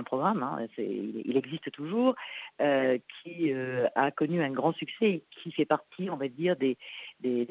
[0.05, 2.15] programme, hein, il existe toujours,
[2.59, 3.53] qui
[3.95, 6.77] a connu un grand succès et qui fait partie, on va dire, des,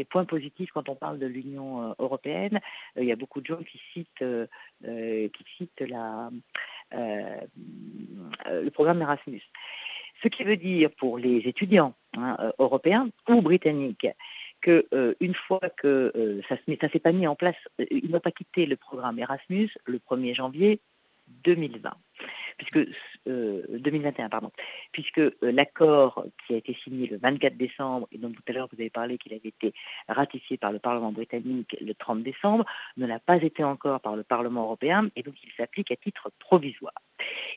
[0.10, 2.62] points positifs quand on parle de l'Union européenne.
[2.96, 4.24] il y a beaucoup de gens qui citent,
[4.86, 5.84] qui citent
[6.92, 9.44] le programme Erasmus.
[10.24, 14.08] Ce qui veut dire pour les étudiants hein, euh, européens ou britanniques
[14.62, 17.56] qu'une euh, fois que euh, ça ne s'est pas mis en place,
[17.92, 20.80] ils n'ont pas quitté le programme Erasmus le 1er janvier
[21.44, 21.92] 2020.
[22.58, 22.80] Puisque
[23.26, 24.52] 2021, euh, pardon,
[24.92, 28.68] puisque euh, l'accord qui a été signé le 24 décembre, et dont tout à l'heure
[28.72, 29.74] vous avez parlé qu'il avait été
[30.08, 32.66] ratifié par le Parlement britannique le 30 décembre,
[32.98, 36.32] ne l'a pas été encore par le Parlement européen, et donc il s'applique à titre
[36.40, 36.94] provisoire.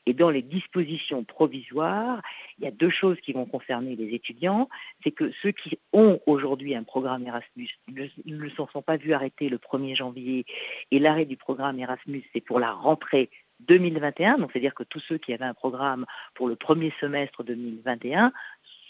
[0.07, 2.23] Et dans les dispositions provisoires,
[2.59, 4.69] il y a deux choses qui vont concerner les étudiants.
[5.03, 9.49] C'est que ceux qui ont aujourd'hui un programme Erasmus ne se sont pas vus arrêter
[9.49, 10.47] le 1er janvier.
[10.91, 13.31] Et l'arrêt du programme Erasmus, c'est pour la rentrée
[13.69, 18.33] 2021, donc c'est-à-dire que tous ceux qui avaient un programme pour le premier semestre 2021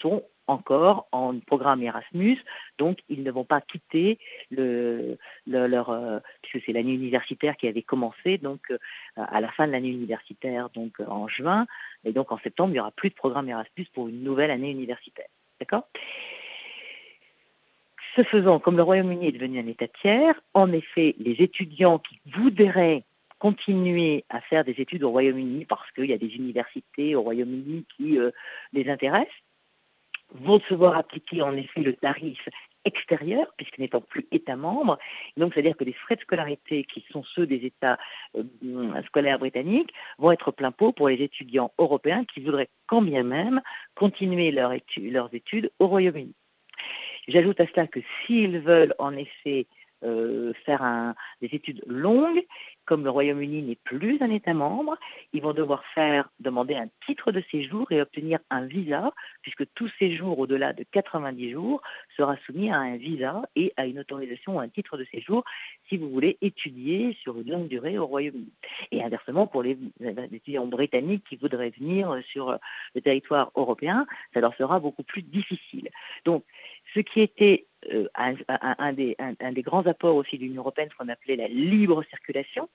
[0.01, 2.39] sont encore en programme Erasmus,
[2.79, 4.19] donc ils ne vont pas quitter
[4.51, 8.79] le, leur, euh, puisque c'est l'année universitaire qui avait commencé, donc euh,
[9.17, 11.67] à la fin de l'année universitaire, donc euh, en juin,
[12.05, 14.71] et donc en septembre, il n'y aura plus de programme Erasmus pour une nouvelle année
[14.71, 15.29] universitaire.
[15.61, 15.87] D'accord?
[18.17, 22.19] Ce faisant, comme le Royaume-Uni est devenu un État tiers, en effet, les étudiants qui
[22.27, 23.05] voudraient
[23.41, 27.85] continuer à faire des études au Royaume-Uni parce qu'il y a des universités au Royaume-Uni
[27.97, 28.31] qui euh,
[28.73, 29.35] les intéressent,
[30.33, 32.49] vont se voir appliquer en effet le tarif
[32.85, 34.99] extérieur, puisque n'étant plus État membre.
[35.37, 37.99] Donc, c'est-à-dire que les frais de scolarité, qui sont ceux des États
[38.37, 43.23] euh, scolaires britanniques, vont être plein pot pour les étudiants européens qui voudraient quand bien
[43.23, 43.61] même
[43.95, 46.35] continuer leurs études au Royaume-Uni.
[47.29, 49.67] J'ajoute à cela que s'ils veulent en effet
[50.03, 52.43] euh, faire des études longues,
[52.85, 54.97] comme le Royaume-Uni n'est plus un État membre,
[55.33, 59.13] ils vont devoir faire demander un titre de séjour et obtenir un visa,
[59.43, 61.83] puisque tout séjour au-delà de 90 jours
[62.17, 65.45] sera soumis à un visa et à une autorisation ou un titre de séjour
[65.89, 68.53] si vous voulez étudier sur une longue durée au Royaume-Uni.
[68.91, 69.79] Et inversement, pour les
[70.33, 72.59] étudiants britanniques qui voudraient venir sur
[72.95, 75.91] le territoire européen, ça leur sera beaucoup plus difficile.
[76.25, 76.45] Donc,
[76.95, 79.17] ce qui était euh, un, des,
[79.63, 82.69] grands apports aussi de l'Union européenne, ce qu'on appelait la libre circulation,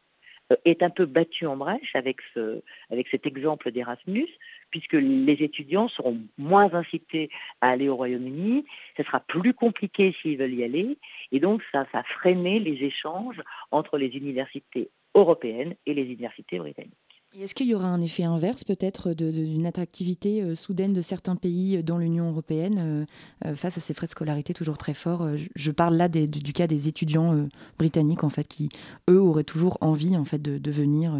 [0.51, 4.29] euh, est un peu battu en brèche avec, ce, avec cet exemple d'Erasmus,
[4.71, 7.29] puisque les étudiants seront moins incités
[7.61, 8.65] à aller au Royaume-Uni,
[8.97, 10.97] ce sera plus compliqué s'ils veulent y aller,
[11.31, 13.41] et donc ça va freiner les échanges
[13.71, 17.04] entre les universités européennes et les universités britanniques.
[17.41, 21.77] Est-ce qu'il y aura un effet inverse peut-être d'une attractivité euh, soudaine de certains pays
[21.77, 23.05] euh, dans l'Union européenne
[23.45, 26.67] euh, face à ces frais de scolarité toujours très forts Je parle là du, cas
[26.67, 28.69] des étudiants britanniques en fait qui
[29.09, 31.13] eux auraient toujours envie en fait de, venir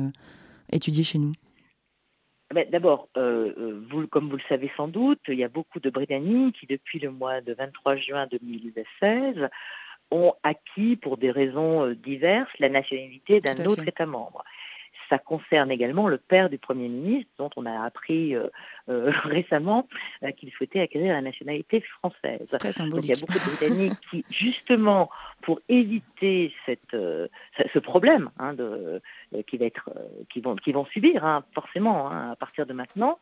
[0.72, 1.34] étudier chez nous?
[2.54, 6.68] Ben, d'abord, comme vous le savez sans doute, il y a beaucoup de Britanniques qui,
[6.68, 9.50] depuis le mois de 23 juin 2016,
[10.12, 14.44] ont acquis, pour des raisons diverses, la nationalité d'un autre État membre
[15.10, 18.48] ça concerne également le père du Premier ministre, dont on a appris euh,
[18.90, 19.88] euh, récemment
[20.24, 22.48] euh, qu'il souhaitait acquérir la nationalité française.
[22.60, 23.06] Très symbolique.
[23.06, 25.10] il y a beaucoup de Britanniques qui, justement,
[25.42, 29.02] pour éviter cette, ce problème hein, de,
[29.48, 29.90] qui, va être,
[30.30, 33.20] qui, vont, qui vont subir hein, forcément hein, à partir de maintenant,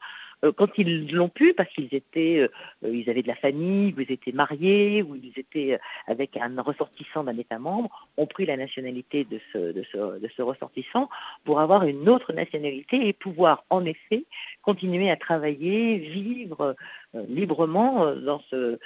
[0.51, 4.11] quand ils l'ont pu, parce qu'ils étaient, euh, ils avaient de la famille, ou ils
[4.11, 5.77] étaient mariés, ou ils étaient euh,
[6.07, 11.09] avec un ressortissant d'un État membre, ont pris la nationalité de ce, ressortissant
[11.45, 14.25] pour avoir une autre nationalité et pouvoir en effet
[14.61, 16.75] continuer à travailler, vivre
[17.13, 18.79] librement dans ce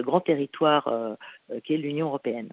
[0.00, 1.16] grand territoire
[1.64, 2.48] qu'est l'Union européenne.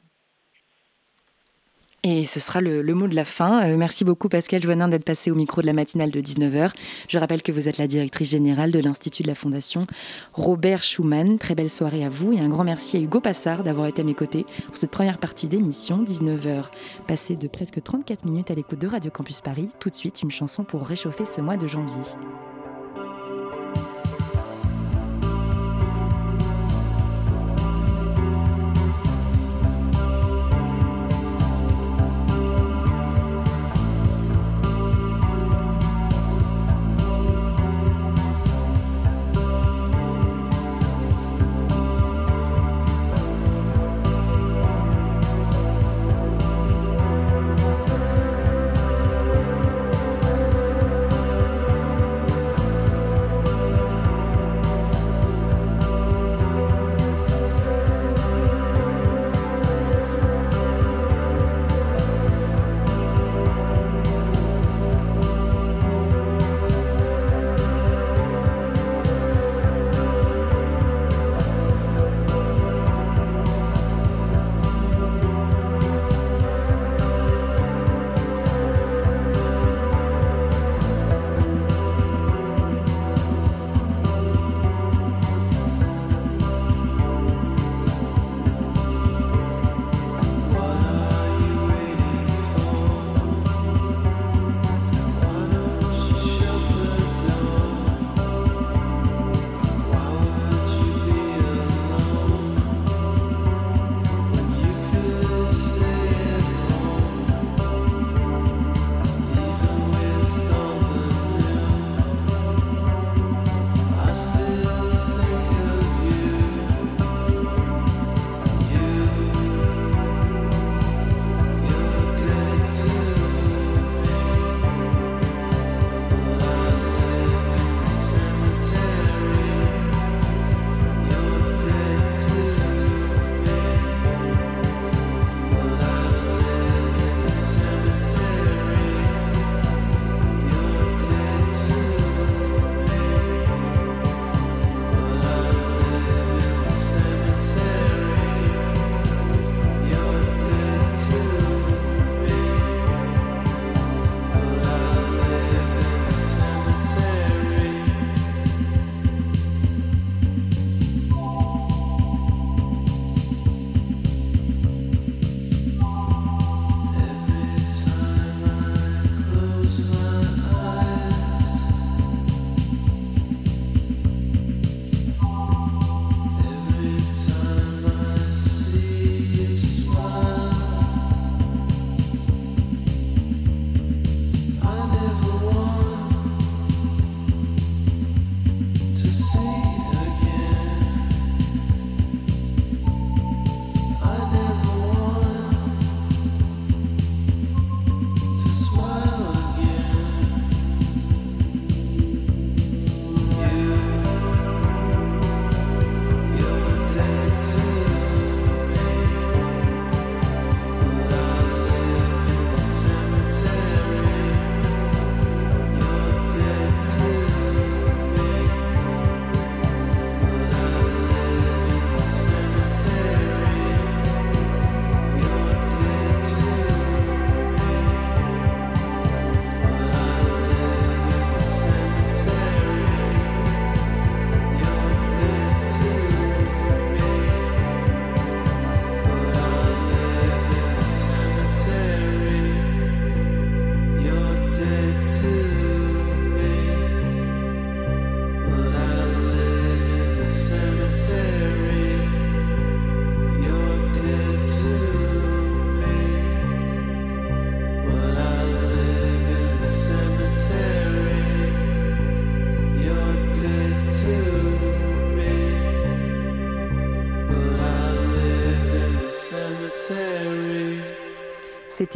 [2.04, 3.62] Et ce sera le, mot de la fin.
[3.64, 6.72] Euh, merci beaucoup Pascal Joannin d'être passé au micro de la matinale de 19h.
[7.10, 9.86] Je rappelle que vous êtes la directrice générale de l'Institut de la Fondation
[10.34, 11.38] Robert Schumann.
[11.38, 14.06] Très belle soirée à vous et un grand merci à Hugo Passard d'avoir été à
[14.06, 16.02] mes côtés pour cette première partie d'émission.
[16.04, 16.66] 19h,
[17.06, 19.70] passé de presque 34 minutes à l'écoute de Radio Campus Paris.
[19.80, 22.00] Tout de suite, une chanson pour réchauffer ce mois de janvier.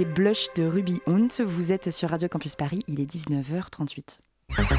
[0.01, 1.43] Blush de Ruby Hunt.
[1.45, 4.19] Vous êtes sur Radio Campus Paris, il est 19h38.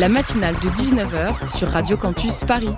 [0.00, 2.70] La matinale de 19h sur Radio Campus Paris.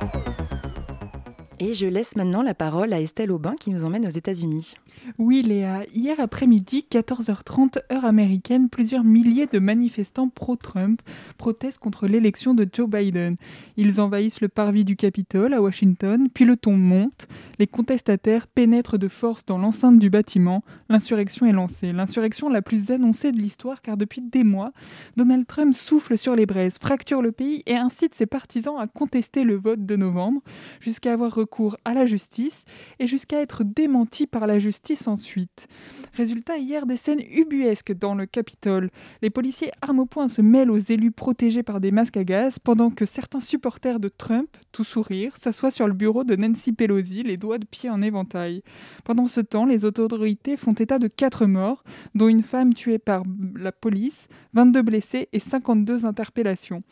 [1.58, 4.74] Et je laisse maintenant la parole à Estelle Aubin qui nous emmène aux États-Unis.
[5.18, 5.84] Oui, Léa.
[5.94, 11.00] Hier après-midi, 14h30 heure américaine, plusieurs milliers de manifestants pro-Trump
[11.38, 13.36] protestent contre l'élection de Joe Biden.
[13.78, 17.26] Ils envahissent le parvis du Capitole à Washington, puis le ton monte.
[17.58, 20.62] Les contestataires pénètrent de force dans l'enceinte du bâtiment.
[20.90, 21.92] L'insurrection est lancée.
[21.92, 24.72] L'insurrection la plus annoncée de l'histoire car depuis des mois,
[25.16, 29.42] Donald Trump souffle sur les braises, fracture le pays et incite ses partisans à contester
[29.42, 30.42] le vote de novembre,
[30.80, 32.64] jusqu'à avoir recours à la justice
[32.98, 35.68] et jusqu'à être démenti par la justice ensuite.
[36.12, 38.90] Résultat, hier, des scènes ubuesques dans le Capitole.
[39.22, 42.58] Les policiers armes au poing se mêlent aux élus protégés par des masques à gaz,
[42.58, 47.22] pendant que certains supporters de Trump, tout sourire, s'assoient sur le bureau de Nancy Pelosi,
[47.22, 48.62] les doigts de pied en éventail.
[49.04, 51.84] Pendant ce temps, les autorités font état de quatre morts,
[52.16, 53.22] dont une femme tuée par
[53.56, 56.82] la police, 22 blessés et 52 interpellations.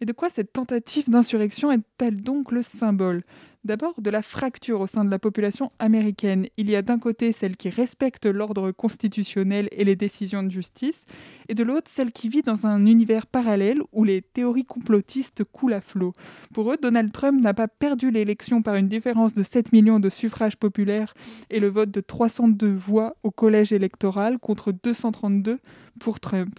[0.00, 3.22] Mais de quoi cette tentative d'insurrection est-elle donc le symbole?
[3.62, 6.46] D'abord, de la fracture au sein de la population américaine.
[6.56, 11.04] Il y a d'un côté celle qui respecte l'ordre constitutionnel et les décisions de justice,
[11.50, 15.74] et de l'autre celle qui vit dans un univers parallèle où les théories complotistes coulent
[15.74, 16.14] à flot.
[16.54, 20.08] Pour eux, Donald Trump n'a pas perdu l'élection par une différence de 7 millions de
[20.08, 21.12] suffrages populaires
[21.50, 25.58] et le vote de 302 voix au collège électoral contre 232
[25.98, 26.58] pour Trump.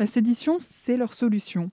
[0.00, 1.70] La sédition, c'est leur solution.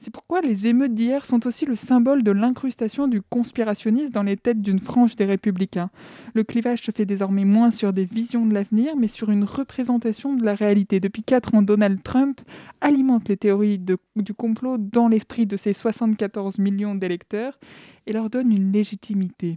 [0.00, 4.36] C'est pourquoi les émeutes d'hier sont aussi le symbole de l'incrustation du conspirationnisme dans les
[4.36, 5.90] têtes d'une frange des républicains.
[6.34, 10.34] Le clivage se fait désormais moins sur des visions de l'avenir, mais sur une représentation
[10.34, 11.00] de la réalité.
[11.00, 12.40] Depuis quatre ans, Donald Trump
[12.80, 17.58] alimente les théories du complot dans l'esprit de ses 74 millions d'électeurs
[18.06, 19.56] et leur donne une légitimité.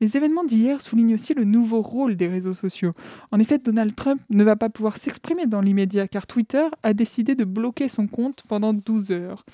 [0.00, 2.92] Les événements d'hier soulignent aussi le nouveau rôle des réseaux sociaux.
[3.32, 7.34] En effet, Donald Trump ne va pas pouvoir s'exprimer dans l'immédiat car Twitter a décidé
[7.34, 9.44] de bloquer son compte pendant 12 heures.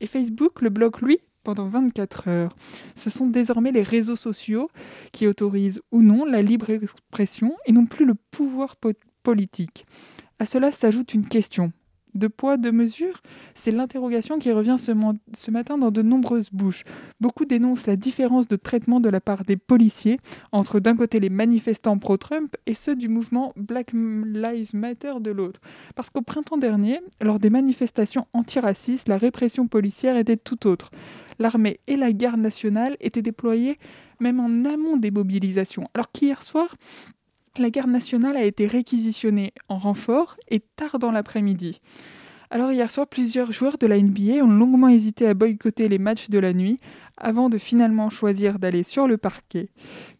[0.00, 2.56] Et Facebook le bloque lui pendant 24 heures.
[2.94, 4.70] Ce sont désormais les réseaux sociaux
[5.12, 8.76] qui autorisent ou non la libre expression et non plus le pouvoir
[9.22, 9.84] politique.
[10.38, 11.72] À cela s'ajoute une question
[12.14, 13.22] de poids, de mesure
[13.54, 16.84] C'est l'interrogation qui revient ce, matin dans de nombreuses bouches.
[17.20, 20.18] Beaucoup dénoncent la différence de traitement de la part des policiers
[20.52, 25.60] entre d'un côté les manifestants pro-Trump et ceux du mouvement Black Lives Matter de l'autre.
[25.94, 30.90] Parce qu'au printemps dernier, lors des manifestations antiracistes, la répression policière était tout autre.
[31.38, 33.78] L'armée et la garde nationale étaient déployées
[34.20, 35.84] même en amont des mobilisations.
[35.94, 36.76] Alors qu'hier soir,
[37.58, 41.80] la garde nationale a été réquisitionnée en renfort et tard dans l'après-midi.
[42.54, 46.28] Alors hier soir, plusieurs joueurs de la NBA ont longuement hésité à boycotter les matchs
[46.28, 46.78] de la nuit
[47.16, 49.70] avant de finalement choisir d'aller sur le parquet.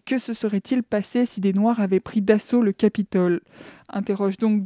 [0.07, 3.43] Que se serait-il passé si des Noirs avaient pris d'assaut le Capitole?
[3.91, 4.63] Interroge donc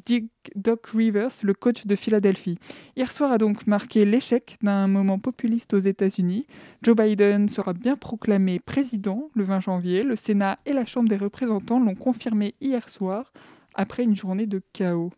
[0.54, 2.56] Doc Rivers, le coach de Philadelphie.
[2.94, 6.46] Hier soir a donc marqué l'échec d'un moment populiste aux États-Unis.
[6.84, 10.04] Joe Biden sera bien proclamé président le 20 janvier.
[10.04, 13.32] Le Sénat et la Chambre des représentants l'ont confirmé hier soir
[13.74, 15.10] après une journée de chaos.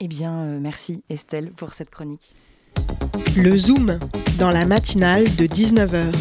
[0.00, 2.34] Eh bien, euh, merci Estelle pour cette chronique.
[3.36, 3.98] Le Zoom,
[4.38, 6.12] dans la matinale de 19h.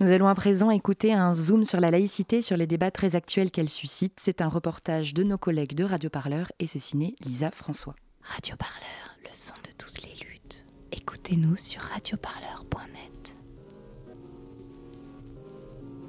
[0.00, 3.52] Nous allons à présent écouter un zoom sur la laïcité, sur les débats très actuels
[3.52, 4.18] qu'elle suscite.
[4.20, 7.94] C'est un reportage de nos collègues de Radio Parleur et c'est signé Lisa François.
[8.22, 10.66] Radio Parleur, le son de toutes les luttes.
[10.90, 13.33] Écoutez-nous sur radioparleur.net.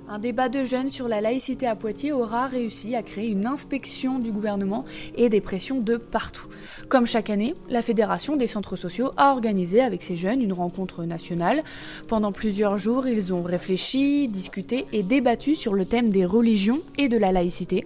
[0.08, 4.20] Un débat de jeunes sur la laïcité à Poitiers aura réussi à créer une inspection
[4.20, 4.86] du gouvernement
[5.16, 6.46] et des pressions de partout.
[6.90, 11.06] Comme chaque année, la Fédération des centres sociaux a organisé avec ces jeunes une rencontre
[11.06, 11.64] nationale.
[12.08, 17.10] Pendant plusieurs jours, ils ont réfléchi, discuté et débattu sur le thème des religions et
[17.10, 17.84] de la laïcité.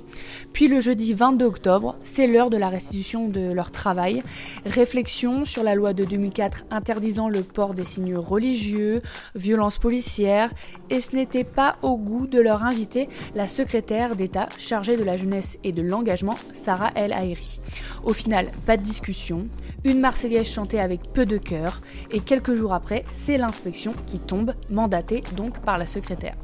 [0.52, 4.24] Puis le jeudi 22 octobre, c'est l'heure de la restitution de leur travail.
[4.66, 9.02] Réflexion sur la loi de 2004 interdisant le port des signes religieux,
[9.36, 10.52] violences policières,
[10.90, 15.16] et ce n'était pas au goût de leur inviter la secrétaire d'État chargée de la
[15.16, 17.60] jeunesse et de l'engagement, Sarah El Haïri.
[18.04, 19.48] Au final, pas de discussion,
[19.84, 21.82] une Marseillaise chantée avec peu de cœur,
[22.12, 26.36] et quelques jours après, c'est l'inspection qui tombe, mandatée donc par la secrétaire.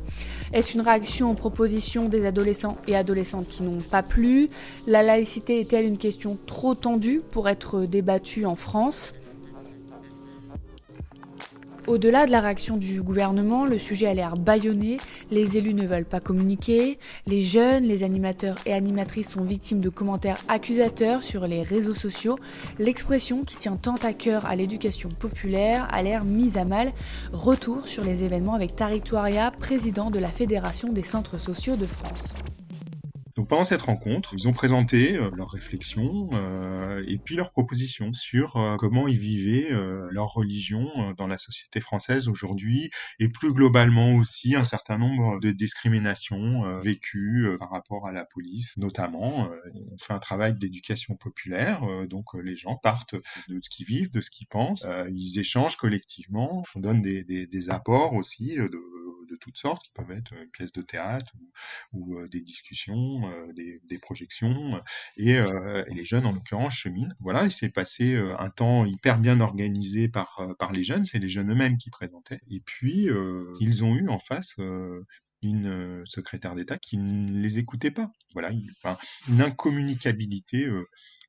[0.53, 4.49] Est-ce une réaction aux propositions des adolescents et adolescentes qui n'ont pas plu?
[4.85, 9.13] La laïcité est-elle une question trop tendue pour être débattue en France?
[11.87, 14.97] Au-delà de la réaction du gouvernement, le sujet a l'air bâillonné,
[15.31, 19.89] les élus ne veulent pas communiquer, les jeunes, les animateurs et animatrices sont victimes de
[19.89, 22.37] commentaires accusateurs sur les réseaux sociaux,
[22.79, 26.93] l'expression qui tient tant à cœur à l'éducation populaire a l'air mise à mal.
[27.31, 31.85] Retour sur les événements avec Tariq Touaria, président de la Fédération des centres sociaux de
[31.85, 32.33] France
[33.35, 36.29] Donc pendant cette rencontre, ils ont présenté leurs réflexions
[37.05, 39.67] et puis leurs propositions sur comment ils vivaient
[40.09, 45.51] leur religion dans la société française aujourd'hui et plus globalement aussi un certain nombre de
[45.51, 49.49] discriminations vécues par rapport à la police, notamment.
[49.91, 53.15] on fait un travail d'éducation populaire, donc les gens partent
[53.49, 57.47] de ce qu'ils vivent, de ce qu'ils pensent, ils échangent collectivement, on donne des, des,
[57.47, 61.31] des apports aussi de toutes sortes, qui peuvent être une pièce de théâtre
[61.93, 63.21] ou, des discussions,
[63.53, 64.81] des, projections.
[65.17, 65.37] Et,
[65.89, 67.13] les jeunes, en l'occurrence, cheminent.
[67.19, 71.05] Voilà, il s'est passé un temps hyper bien organisé par, par les jeunes.
[71.05, 72.41] C'est les jeunes eux-mêmes qui présentaient.
[72.49, 73.09] Et puis,
[73.59, 74.55] ils ont eu en face
[75.41, 78.11] une secrétaire d'État qui ne les écoutait pas.
[78.33, 78.51] Voilà,
[79.29, 80.67] une incommunicabilité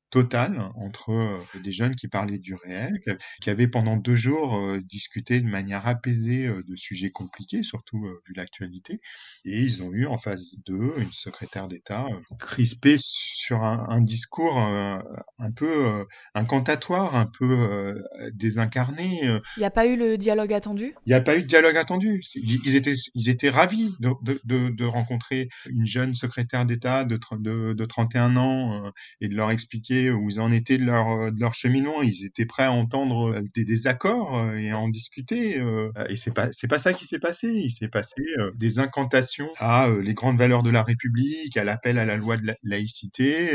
[0.09, 2.93] total entre euh, des jeunes qui parlaient du réel,
[3.41, 8.07] qui avaient pendant deux jours euh, discuté de manière apaisée euh, de sujets compliqués, surtout
[8.25, 9.01] vu l'actualité.
[9.43, 12.05] Et ils ont eu en face d'eux une secrétaire d'État
[12.39, 17.97] crispée sur un, discours un peu incantatoire, un peu
[18.33, 19.19] désincarné.
[19.57, 20.93] Il n'y a pas eu le dialogue attendu?
[21.05, 22.21] Il n'y a pas eu de dialogue attendu.
[22.35, 27.73] Ils étaient, ils étaient ravis de, de, de rencontrer une jeune secrétaire d'État de, de,
[27.73, 28.91] de 31 ans
[29.21, 32.01] et de leur expliquer où ils en étaient de leur, euh, de leur cheminement.
[32.01, 35.61] Ils étaient prêts à entendre euh, des désaccords euh, et à en discuter.
[36.09, 37.47] Et c'est pas, c'est pas ça qui s'est passé.
[37.47, 38.15] Il s'est passé
[38.55, 42.45] des incantations à les grandes valeurs de la République, à l'appel à la loi de
[42.45, 43.51] la laïcité,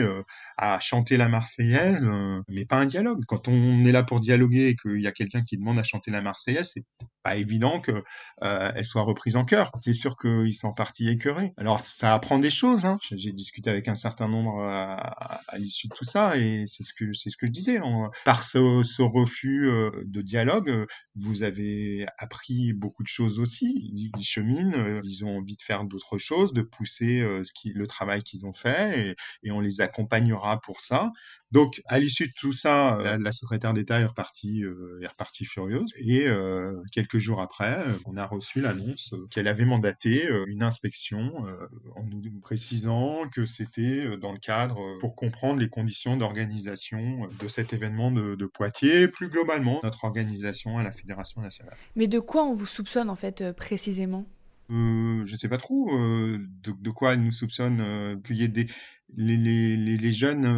[0.57, 2.09] à chanter la Marseillaise,
[2.49, 3.25] mais pas un dialogue.
[3.27, 6.11] Quand on est là pour dialoguer et qu'il y a quelqu'un qui demande à chanter
[6.11, 6.85] la Marseillaise, c'est
[7.23, 8.03] pas évident qu'elle
[8.41, 9.71] elle soit reprise en cœur.
[9.81, 11.53] C'est sûr qu'ils sont partis écœurés.
[11.57, 12.85] Alors ça apprend des choses.
[12.85, 12.99] Hein.
[13.11, 17.13] J'ai discuté avec un certain nombre à l'issue de tout ça et c'est ce que
[17.13, 17.79] c'est ce que je disais.
[18.25, 23.75] par ce, ce refus euh, de dialogue, euh, vous avez appris beaucoup de choses aussi.
[24.17, 27.87] Ils, cheminent, euh, ils ont envie de faire d'autres choses, de pousser ce qui, le
[27.87, 29.17] travail qu'ils ont fait, et,
[29.49, 31.11] et on les accompagnera pour ça.
[31.53, 35.45] Donc, à l'issue de tout ça, euh, la, secrétaire d'État est repartie, euh, est repartie
[35.45, 35.93] furieuse.
[35.99, 41.45] Et euh, quelques jours après, on a reçu l'annonce qu'elle avait mandaté une inspection
[41.95, 47.73] en nous précisant que c'était dans le cadre pour comprendre les conditions d'organisation de cet
[47.73, 51.77] événement de, de, Poitiers, plus globalement notre organisation à la Fédération nationale.
[51.97, 54.27] Mais de quoi on vous soupçonne en fait précisément?
[54.71, 58.67] Euh, je sais pas trop de, de, quoi elle nous soupçonne qu'il y ait des,
[59.17, 60.49] les, les, les jeunes n'aient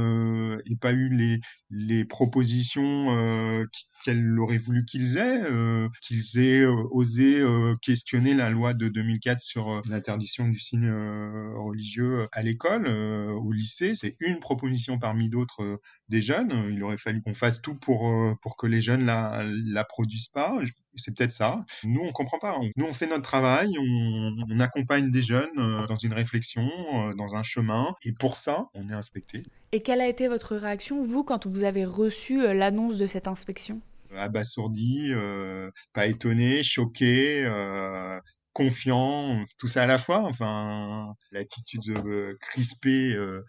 [0.73, 1.41] euh, pas eu les,
[1.75, 3.67] les propositions euh,
[4.05, 7.43] qu'elle aurait voulu qu'ils aient, euh, qu'ils aient osé
[7.83, 13.95] questionner la loi de 2004 sur l'interdiction du signe religieux à l'école, au lycée.
[13.95, 16.53] C'est une proposition parmi d'autres des jeunes.
[16.71, 18.11] Il aurait fallu qu'on fasse tout pour,
[18.41, 20.59] pour que les jeunes la, la produisent pas.
[20.97, 21.65] C'est peut-être ça.
[21.83, 22.57] Nous, on comprend pas.
[22.77, 26.69] Nous, on fait notre travail, on accompagne des jeunes dans une réflexion,
[27.17, 27.95] dans un chemin.
[28.05, 29.45] Et pour ça, on est inspecté.
[29.75, 33.27] Et quelle a été votre réaction, vous, quand vous avez reçu euh, l'annonce de cette
[33.27, 33.81] inspection?
[34.15, 38.21] Abasourdi, euh, pas étonné, choqué, euh,
[38.55, 40.23] confiant, tout ça à la fois.
[40.23, 43.43] Enfin, l'attitude euh, crispée euh,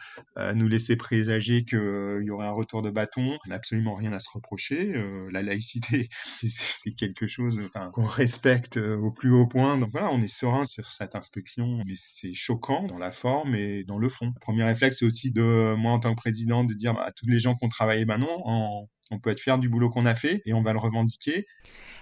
[0.53, 3.37] nous laissait présager qu'il euh, y aurait un retour de bâton.
[3.45, 4.95] On n'a absolument rien à se reprocher.
[4.95, 6.09] Euh, la laïcité,
[6.43, 9.77] c'est quelque chose enfin, qu'on respecte au plus haut point.
[9.77, 13.83] Donc voilà, on est serein sur cette inspection, mais c'est choquant dans la forme et
[13.83, 14.31] dans le fond.
[14.33, 17.27] Le premier réflexe, c'est aussi de moi en tant que président de dire à tous
[17.27, 20.05] les gens qui ont travaillé, ben non, en on peut être fier du boulot qu'on
[20.05, 21.45] a fait et on va le revendiquer.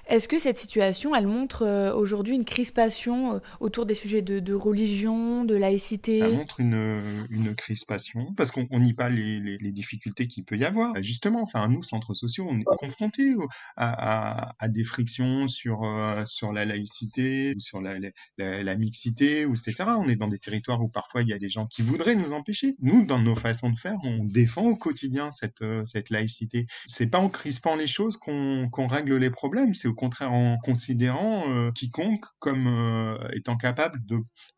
[0.07, 4.53] Est-ce que cette situation, elle montre euh, aujourd'hui une crispation euh, autour des sujets de,
[4.53, 6.19] religion, de laïcité?
[6.19, 10.65] Ça montre une, une crispation parce qu'on nie pas les, les, difficultés qu'il peut y
[10.65, 11.01] avoir.
[11.01, 13.33] Justement, enfin, nous, centres sociaux, on est confrontés
[13.77, 17.97] à, à, à des frictions sur, euh, sur la laïcité, sur la,
[18.37, 19.85] la, la, mixité, ou etc.
[19.97, 22.33] On est dans des territoires où parfois il y a des gens qui voudraient nous
[22.33, 22.75] empêcher.
[22.81, 27.17] Nous, dans nos façons de faire, on défend au quotidien cette, cette laïcité c'est pas
[27.17, 32.25] en crispant les choses qu'on règle les problèmes, c'est au contraire en considérant euh, quiconque
[32.37, 33.99] comme euh, étant capable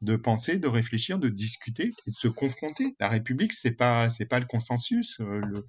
[0.01, 2.93] de, penser, de réfléchir, de discuter et de se confronter.
[2.99, 5.17] La République, c'est pas pas le consensus.
[5.21, 5.61] Euh,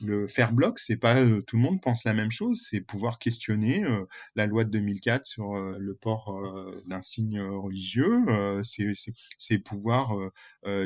[0.00, 3.18] le faire bloc, c'est pas euh, tout le monde pense la même chose, c'est pouvoir
[3.18, 4.04] questionner euh,
[4.36, 6.34] la loi de 2004 sur euh, le port
[6.86, 8.24] d'un signe religieux,
[9.38, 10.12] c'est pouvoir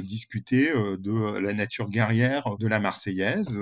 [0.02, 3.56] discuter de la nature guerrière de la Marseillaise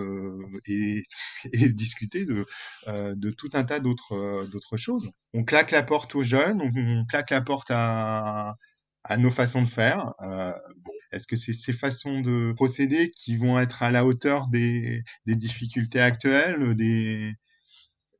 [0.66, 1.04] et,
[1.52, 2.46] et, discuter de,
[2.86, 5.10] de tout un tas d'autres d'autres choses.
[5.32, 8.56] On claque la porte aux jeunes, on, on claque la porte à,
[9.04, 10.14] à nos façons de faire.
[10.22, 14.48] Euh, bon, est-ce que c'est ces façons de procéder qui vont être à la hauteur
[14.48, 17.34] des, des difficultés actuelles, des,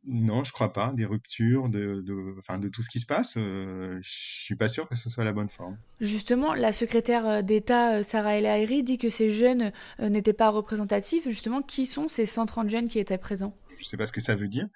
[0.05, 0.93] Non, je crois pas.
[0.95, 4.11] Des ruptures, de, de, enfin, de tout ce qui se passe, euh, je
[4.45, 5.79] suis pas sûr que ce soit la bonne forme.
[6.01, 10.51] Justement, la secrétaire euh, d'État euh, Sarah El Haïry dit que ces jeunes n'étaient pas
[10.51, 11.29] représentatifs.
[11.29, 13.57] Justement, qui sont ces 130 jeunes qui étaient présents?
[13.79, 14.69] Je sais pas ce que ça veut dire.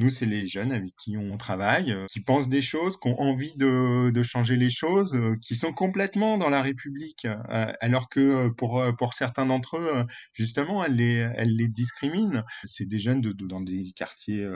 [0.00, 3.20] Nous, c'est les jeunes avec qui on travaille, euh, qui pensent des choses, qui ont
[3.20, 8.08] envie de, de changer les choses, euh, qui sont complètement dans la République, euh, alors
[8.08, 12.44] que pour, pour certains d'entre eux, justement, elle les, elle les discrimine.
[12.64, 14.46] C'est des jeunes dans des quartiers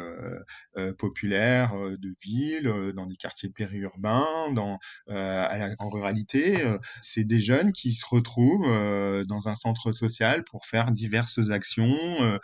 [0.98, 4.78] populaires de ville, dans des quartiers périurbains, dans,
[5.08, 6.64] en ruralité.
[7.02, 12.38] C'est des jeunes qui se retrouvent dans un centre social pour faire diverses actions,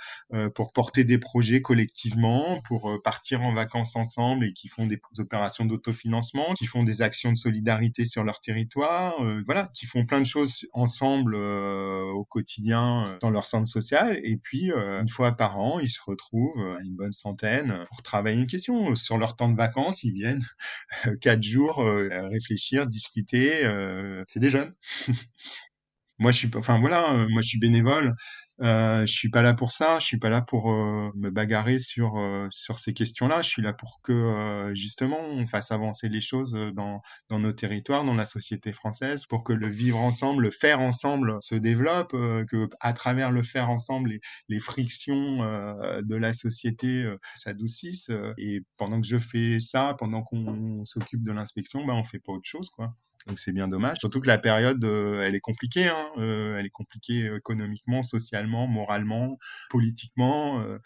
[0.54, 5.00] pour porter des projets collectivement, pour euh, partir en vacances ensemble et qui font des
[5.18, 10.06] opérations d'autofinancement, qui font des actions de solidarité sur leur territoire, euh, voilà, qui font
[10.06, 14.18] plein de choses ensemble euh, au quotidien dans leur centre social.
[14.22, 18.40] Et puis, une fois par an, ils se retrouvent à une bonne centaine pour travailler
[18.40, 18.94] une question.
[18.94, 20.44] Sur leur temps de vacances, ils viennent
[21.20, 23.62] quatre jours réfléchir, discuter.
[24.28, 24.74] C'est des jeunes.
[26.18, 28.14] moi, je suis, enfin voilà, moi, je suis bénévole.
[28.62, 29.98] Euh, je suis pas là pour ça.
[29.98, 33.40] Je suis pas là pour euh, me bagarrer sur euh, sur ces questions-là.
[33.42, 37.00] Je suis là pour que euh, justement on fasse avancer les choses dans
[37.30, 41.38] dans nos territoires, dans la société française, pour que le vivre ensemble, le faire ensemble
[41.40, 48.10] se développe, que à travers le faire ensemble, les, les frictions de la société s'adoucissent.
[48.36, 52.32] et pendant que je fais ça, pendant qu'on s'occupe de l'inspection, ben on fait pas
[52.32, 52.94] autre chose, quoi.
[53.26, 53.98] Donc c'est bien dommage.
[53.98, 55.88] Surtout que la période, euh, elle est compliquée.
[55.88, 56.08] Hein.
[56.18, 60.60] Euh, elle est compliquée économiquement, socialement, moralement, politiquement.
[60.60, 60.78] Euh.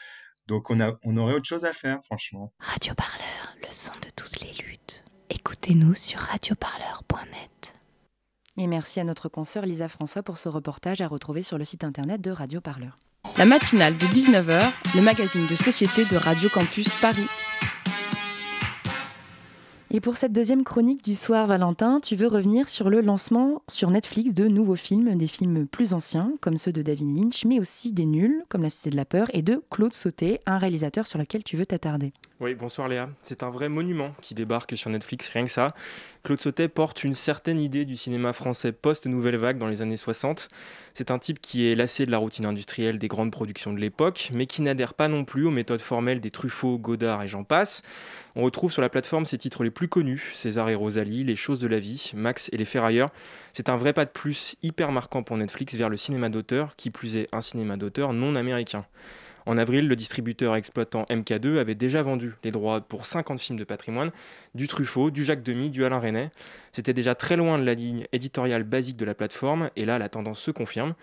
[0.47, 2.53] donc on, a, on aurait autre chose à faire, franchement.
[2.59, 5.05] Radio Parleur, le son de toutes les luttes.
[5.31, 7.75] Écoutez-nous sur radioparleur.net.
[8.57, 11.83] Et merci à notre consoeur Lisa François pour ce reportage à retrouver sur le site
[11.83, 12.99] internet de Radio Parleur.
[13.37, 17.27] La matinale de 19h, le magazine de société de Radio Campus Paris.
[19.97, 23.93] Et pour cette deuxième chronique du soir, Valentin, tu veux revenir sur le lancement sur
[23.93, 27.93] Netflix de nouveaux films, des films plus anciens, comme ceux de David Lynch, mais aussi
[27.93, 31.21] des nuls, comme La Cité de la Peur, et de Claude Sauté, un réalisateur sur
[31.21, 32.13] lequel tu veux t'attarder.
[32.41, 33.09] Oui, bonsoir Léa.
[33.23, 35.73] C'est un vrai monument qui débarque sur Netflix, rien que ça.
[36.25, 40.49] Claude Sautet porte une certaine idée du cinéma français post-nouvelle vague dans les années 60.
[40.95, 44.31] C'est un type qui est lassé de la routine industrielle des grandes productions de l'époque,
[44.35, 47.83] mais qui n'adhère pas non plus aux méthodes formelles des Truffaut, Godard et j'en passe.
[48.35, 51.61] On retrouve sur la plateforme ses titres les plus connus, César et Rosalie, Les choses
[51.61, 53.11] de la vie, Max et les ferrailleurs.
[53.53, 56.91] C'est un vrai pas de plus hyper marquant pour Netflix vers le cinéma d'auteur, qui
[56.91, 58.87] plus est un cinéma d'auteur non américain.
[59.47, 63.65] En avril, le distributeur exploitant MK2 avait déjà vendu les droits pour 50 films de
[63.65, 64.11] patrimoine,
[64.55, 66.31] du Truffaut, du Jacques Demy, du Alain Resnais.
[66.73, 70.09] C'était déjà très loin de la ligne éditoriale basique de la plateforme, et là la
[70.09, 70.95] tendance se confirme.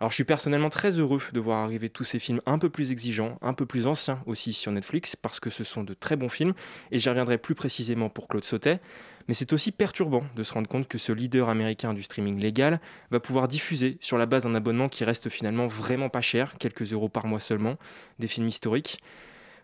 [0.00, 2.90] Alors je suis personnellement très heureux de voir arriver tous ces films un peu plus
[2.90, 6.28] exigeants, un peu plus anciens aussi sur Netflix, parce que ce sont de très bons
[6.28, 6.54] films,
[6.90, 8.80] et j'y reviendrai plus précisément pour Claude Sautet.
[9.28, 12.80] Mais c'est aussi perturbant de se rendre compte que ce leader américain du streaming légal
[13.10, 16.92] va pouvoir diffuser, sur la base d'un abonnement qui reste finalement vraiment pas cher, quelques
[16.92, 17.76] euros par mois seulement,
[18.18, 19.00] des films historiques.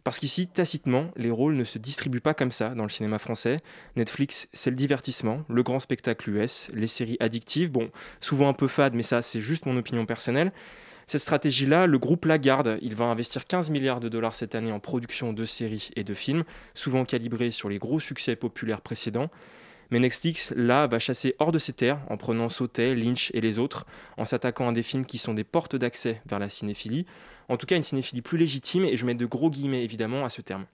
[0.02, 3.58] Parce qu'ici, tacitement, les rôles ne se distribuent pas comme ça dans le cinéma français.
[3.96, 7.90] Netflix, c'est le divertissement, le grand spectacle US, les séries addictives, bon,
[8.20, 10.52] souvent un peu fades, mais ça, c'est juste mon opinion personnelle.
[11.10, 12.78] Cette stratégie-là, le groupe la garde.
[12.82, 16.14] Il va investir 15 milliards de dollars cette année en production de séries et de
[16.14, 19.28] films, souvent calibrés sur les gros succès populaires précédents.
[19.90, 23.58] Mais Netflix, là, va chasser hors de ses terres en prenant Sautet, Lynch et les
[23.58, 23.86] autres,
[24.18, 27.06] en s'attaquant à des films qui sont des portes d'accès vers la cinéphilie,
[27.48, 30.30] en tout cas une cinéphilie plus légitime, et je mets de gros guillemets évidemment à
[30.30, 30.64] ce terme.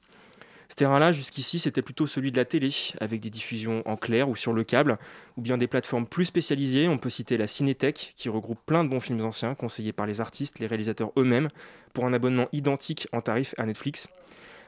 [0.68, 4.36] Ce terrain-là, jusqu'ici, c'était plutôt celui de la télé, avec des diffusions en clair ou
[4.36, 4.98] sur le câble,
[5.36, 6.88] ou bien des plateformes plus spécialisées.
[6.88, 10.20] On peut citer la Cinétech, qui regroupe plein de bons films anciens, conseillés par les
[10.20, 11.50] artistes, les réalisateurs eux-mêmes,
[11.94, 14.08] pour un abonnement identique en tarif à Netflix.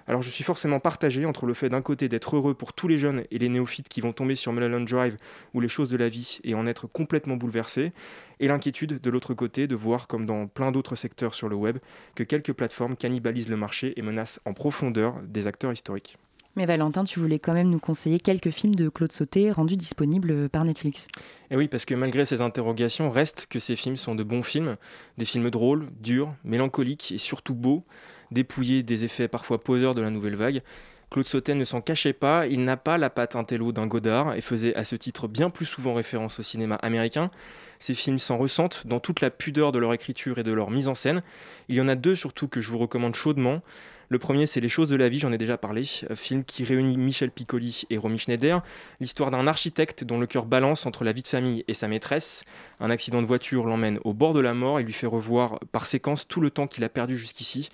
[0.09, 2.97] Alors je suis forcément partagé entre le fait d'un côté d'être heureux pour tous les
[2.97, 5.19] jeunes et les néophytes qui vont tomber sur Mulholland Drive
[5.53, 7.93] ou les choses de la vie et en être complètement bouleversés,
[8.41, 11.77] et l'inquiétude de l'autre côté de voir, comme dans plein d'autres secteurs sur le web,
[12.15, 16.17] que quelques plateformes cannibalisent le marché et menacent en profondeur des acteurs historiques.
[16.57, 20.49] Mais Valentin, tu voulais quand même nous conseiller quelques films de Claude Sauté rendus disponibles
[20.49, 21.07] par Netflix.
[21.51, 24.77] Et oui, parce que malgré ces interrogations, reste que ces films sont de bons films,
[25.19, 27.85] des films drôles, durs, mélancoliques et surtout beaux,
[28.31, 30.63] dépouillés des effets parfois poseurs de la nouvelle vague.
[31.11, 34.43] Claude Sautet ne s'en cachait pas, il n'a pas la patte intello d'un Godard et
[34.43, 37.31] faisait à ce titre bien plus souvent référence au cinéma américain.
[37.79, 40.89] Ces films s'en ressentent dans toute la pudeur de leur écriture et de leur mise
[40.89, 41.23] en scène.
[41.71, 43.63] Il y en a deux surtout que je vous recommande chaudement.
[44.11, 46.97] Le premier, c'est Les choses de la vie, j'en ai déjà parlé, film qui réunit
[46.97, 48.63] Michel Piccoli et Romy Schneider,
[49.01, 52.45] l'histoire d'un architecte dont le cœur balance entre la vie de famille et sa maîtresse.
[52.81, 55.85] Un accident de voiture l'emmène au bord de la mort et lui fait revoir par
[55.85, 57.69] séquence tout le temps qu'il a perdu jusqu'ici.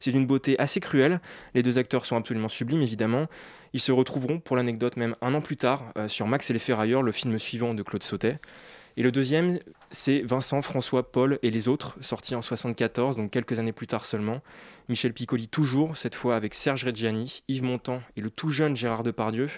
[0.00, 1.20] C'est d'une beauté assez cruelle.
[1.54, 3.26] Les deux acteurs sont absolument sublimes, évidemment.
[3.72, 6.58] Ils se retrouveront, pour l'anecdote, même un an plus tard, euh, sur Max et les
[6.58, 8.38] Ferrailleurs, le film suivant de Claude Sautet.
[8.98, 9.60] Et le deuxième,
[9.92, 14.04] c'est Vincent, François, Paul et les autres, sorti en 74, donc quelques années plus tard
[14.04, 14.40] seulement.
[14.88, 19.04] Michel Piccoli toujours, cette fois avec Serge Reggiani, Yves Montand et le tout jeune Gérard
[19.04, 19.48] Depardieu,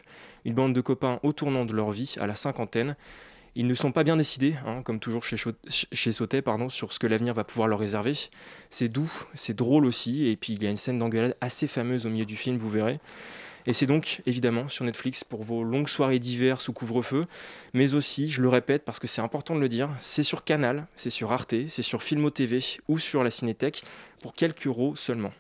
[0.44, 2.96] une bande de copains au tournant de leur vie, à la cinquantaine.
[3.56, 5.36] Ils ne sont pas bien décidés, hein, comme toujours chez,
[5.68, 8.12] chez Sautet, pardon, sur ce que l'avenir va pouvoir leur réserver.
[8.70, 12.06] C'est doux, c'est drôle aussi, et puis il y a une scène d'engueulade assez fameuse
[12.06, 13.00] au milieu du film, vous verrez.
[13.66, 17.26] Et c'est donc évidemment sur Netflix pour vos longues soirées d'hiver sous couvre-feu,
[17.74, 20.86] mais aussi, je le répète parce que c'est important de le dire, c'est sur Canal,
[20.96, 23.82] c'est sur Arte, c'est sur Filmo TV ou sur la Cinétech
[24.22, 25.32] pour quelques euros seulement.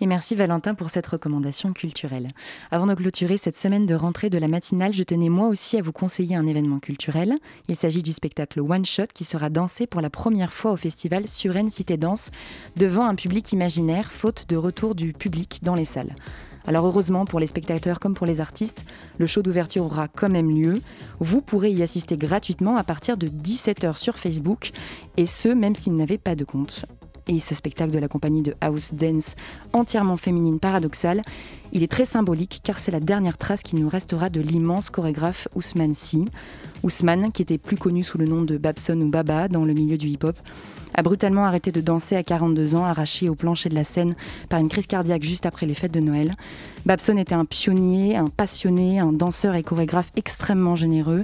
[0.00, 2.28] Et merci Valentin pour cette recommandation culturelle.
[2.70, 5.82] Avant de clôturer cette semaine de rentrée de la matinale, je tenais moi aussi à
[5.82, 7.34] vous conseiller un événement culturel.
[7.68, 11.26] Il s'agit du spectacle One Shot qui sera dansé pour la première fois au festival
[11.26, 12.30] Suresnes Cité Danse
[12.76, 16.14] devant un public imaginaire, faute de retour du public dans les salles.
[16.68, 18.84] Alors heureusement pour les spectateurs comme pour les artistes,
[19.16, 20.80] le show d'ouverture aura quand même lieu.
[21.18, 24.70] Vous pourrez y assister gratuitement à partir de 17h sur Facebook,
[25.16, 26.84] et ce même s'il n'avait pas de compte.
[27.28, 29.36] Et ce spectacle de la compagnie de House Dance,
[29.74, 31.20] entièrement féminine paradoxale,
[31.72, 35.46] il est très symbolique car c'est la dernière trace qui nous restera de l'immense chorégraphe
[35.54, 36.24] Ousmane Sy.
[36.82, 39.98] Ousmane, qui était plus connu sous le nom de Babson ou Baba dans le milieu
[39.98, 40.38] du hip-hop,
[40.94, 44.16] a brutalement arrêté de danser à 42 ans, arraché au plancher de la scène
[44.48, 46.34] par une crise cardiaque juste après les fêtes de Noël.
[46.86, 51.22] Babson était un pionnier, un passionné, un danseur et chorégraphe extrêmement généreux.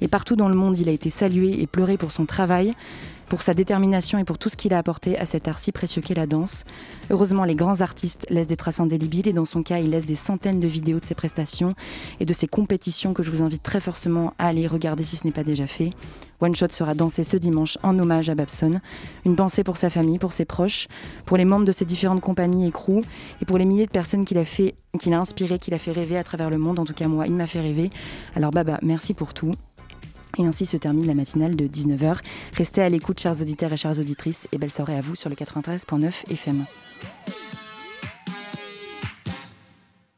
[0.00, 2.74] Et partout dans le monde, il a été salué et pleuré pour son travail
[3.28, 6.02] pour sa détermination et pour tout ce qu'il a apporté à cet art si précieux
[6.02, 6.64] qu'est la danse.
[7.10, 10.16] Heureusement, les grands artistes laissent des traces indélébiles et dans son cas, il laisse des
[10.16, 11.74] centaines de vidéos de ses prestations
[12.20, 15.24] et de ses compétitions que je vous invite très fortement à aller regarder si ce
[15.26, 15.90] n'est pas déjà fait.
[16.40, 18.80] One Shot sera dansé ce dimanche en hommage à Babson.
[19.24, 20.88] Une pensée pour sa famille, pour ses proches,
[21.24, 23.02] pour les membres de ses différentes compagnies et crews
[23.40, 25.92] et pour les milliers de personnes qu'il a fait, qu'il a inspiré, qu'il a fait
[25.92, 26.78] rêver à travers le monde.
[26.78, 27.90] En tout cas, moi, il m'a fait rêver.
[28.34, 29.52] Alors, Baba, merci pour tout.
[30.38, 32.18] Et ainsi se termine la matinale de 19h.
[32.56, 35.36] Restez à l'écoute, chers auditeurs et chères auditrices, et belle soirée à vous sur le
[35.36, 36.64] 93.9 FM.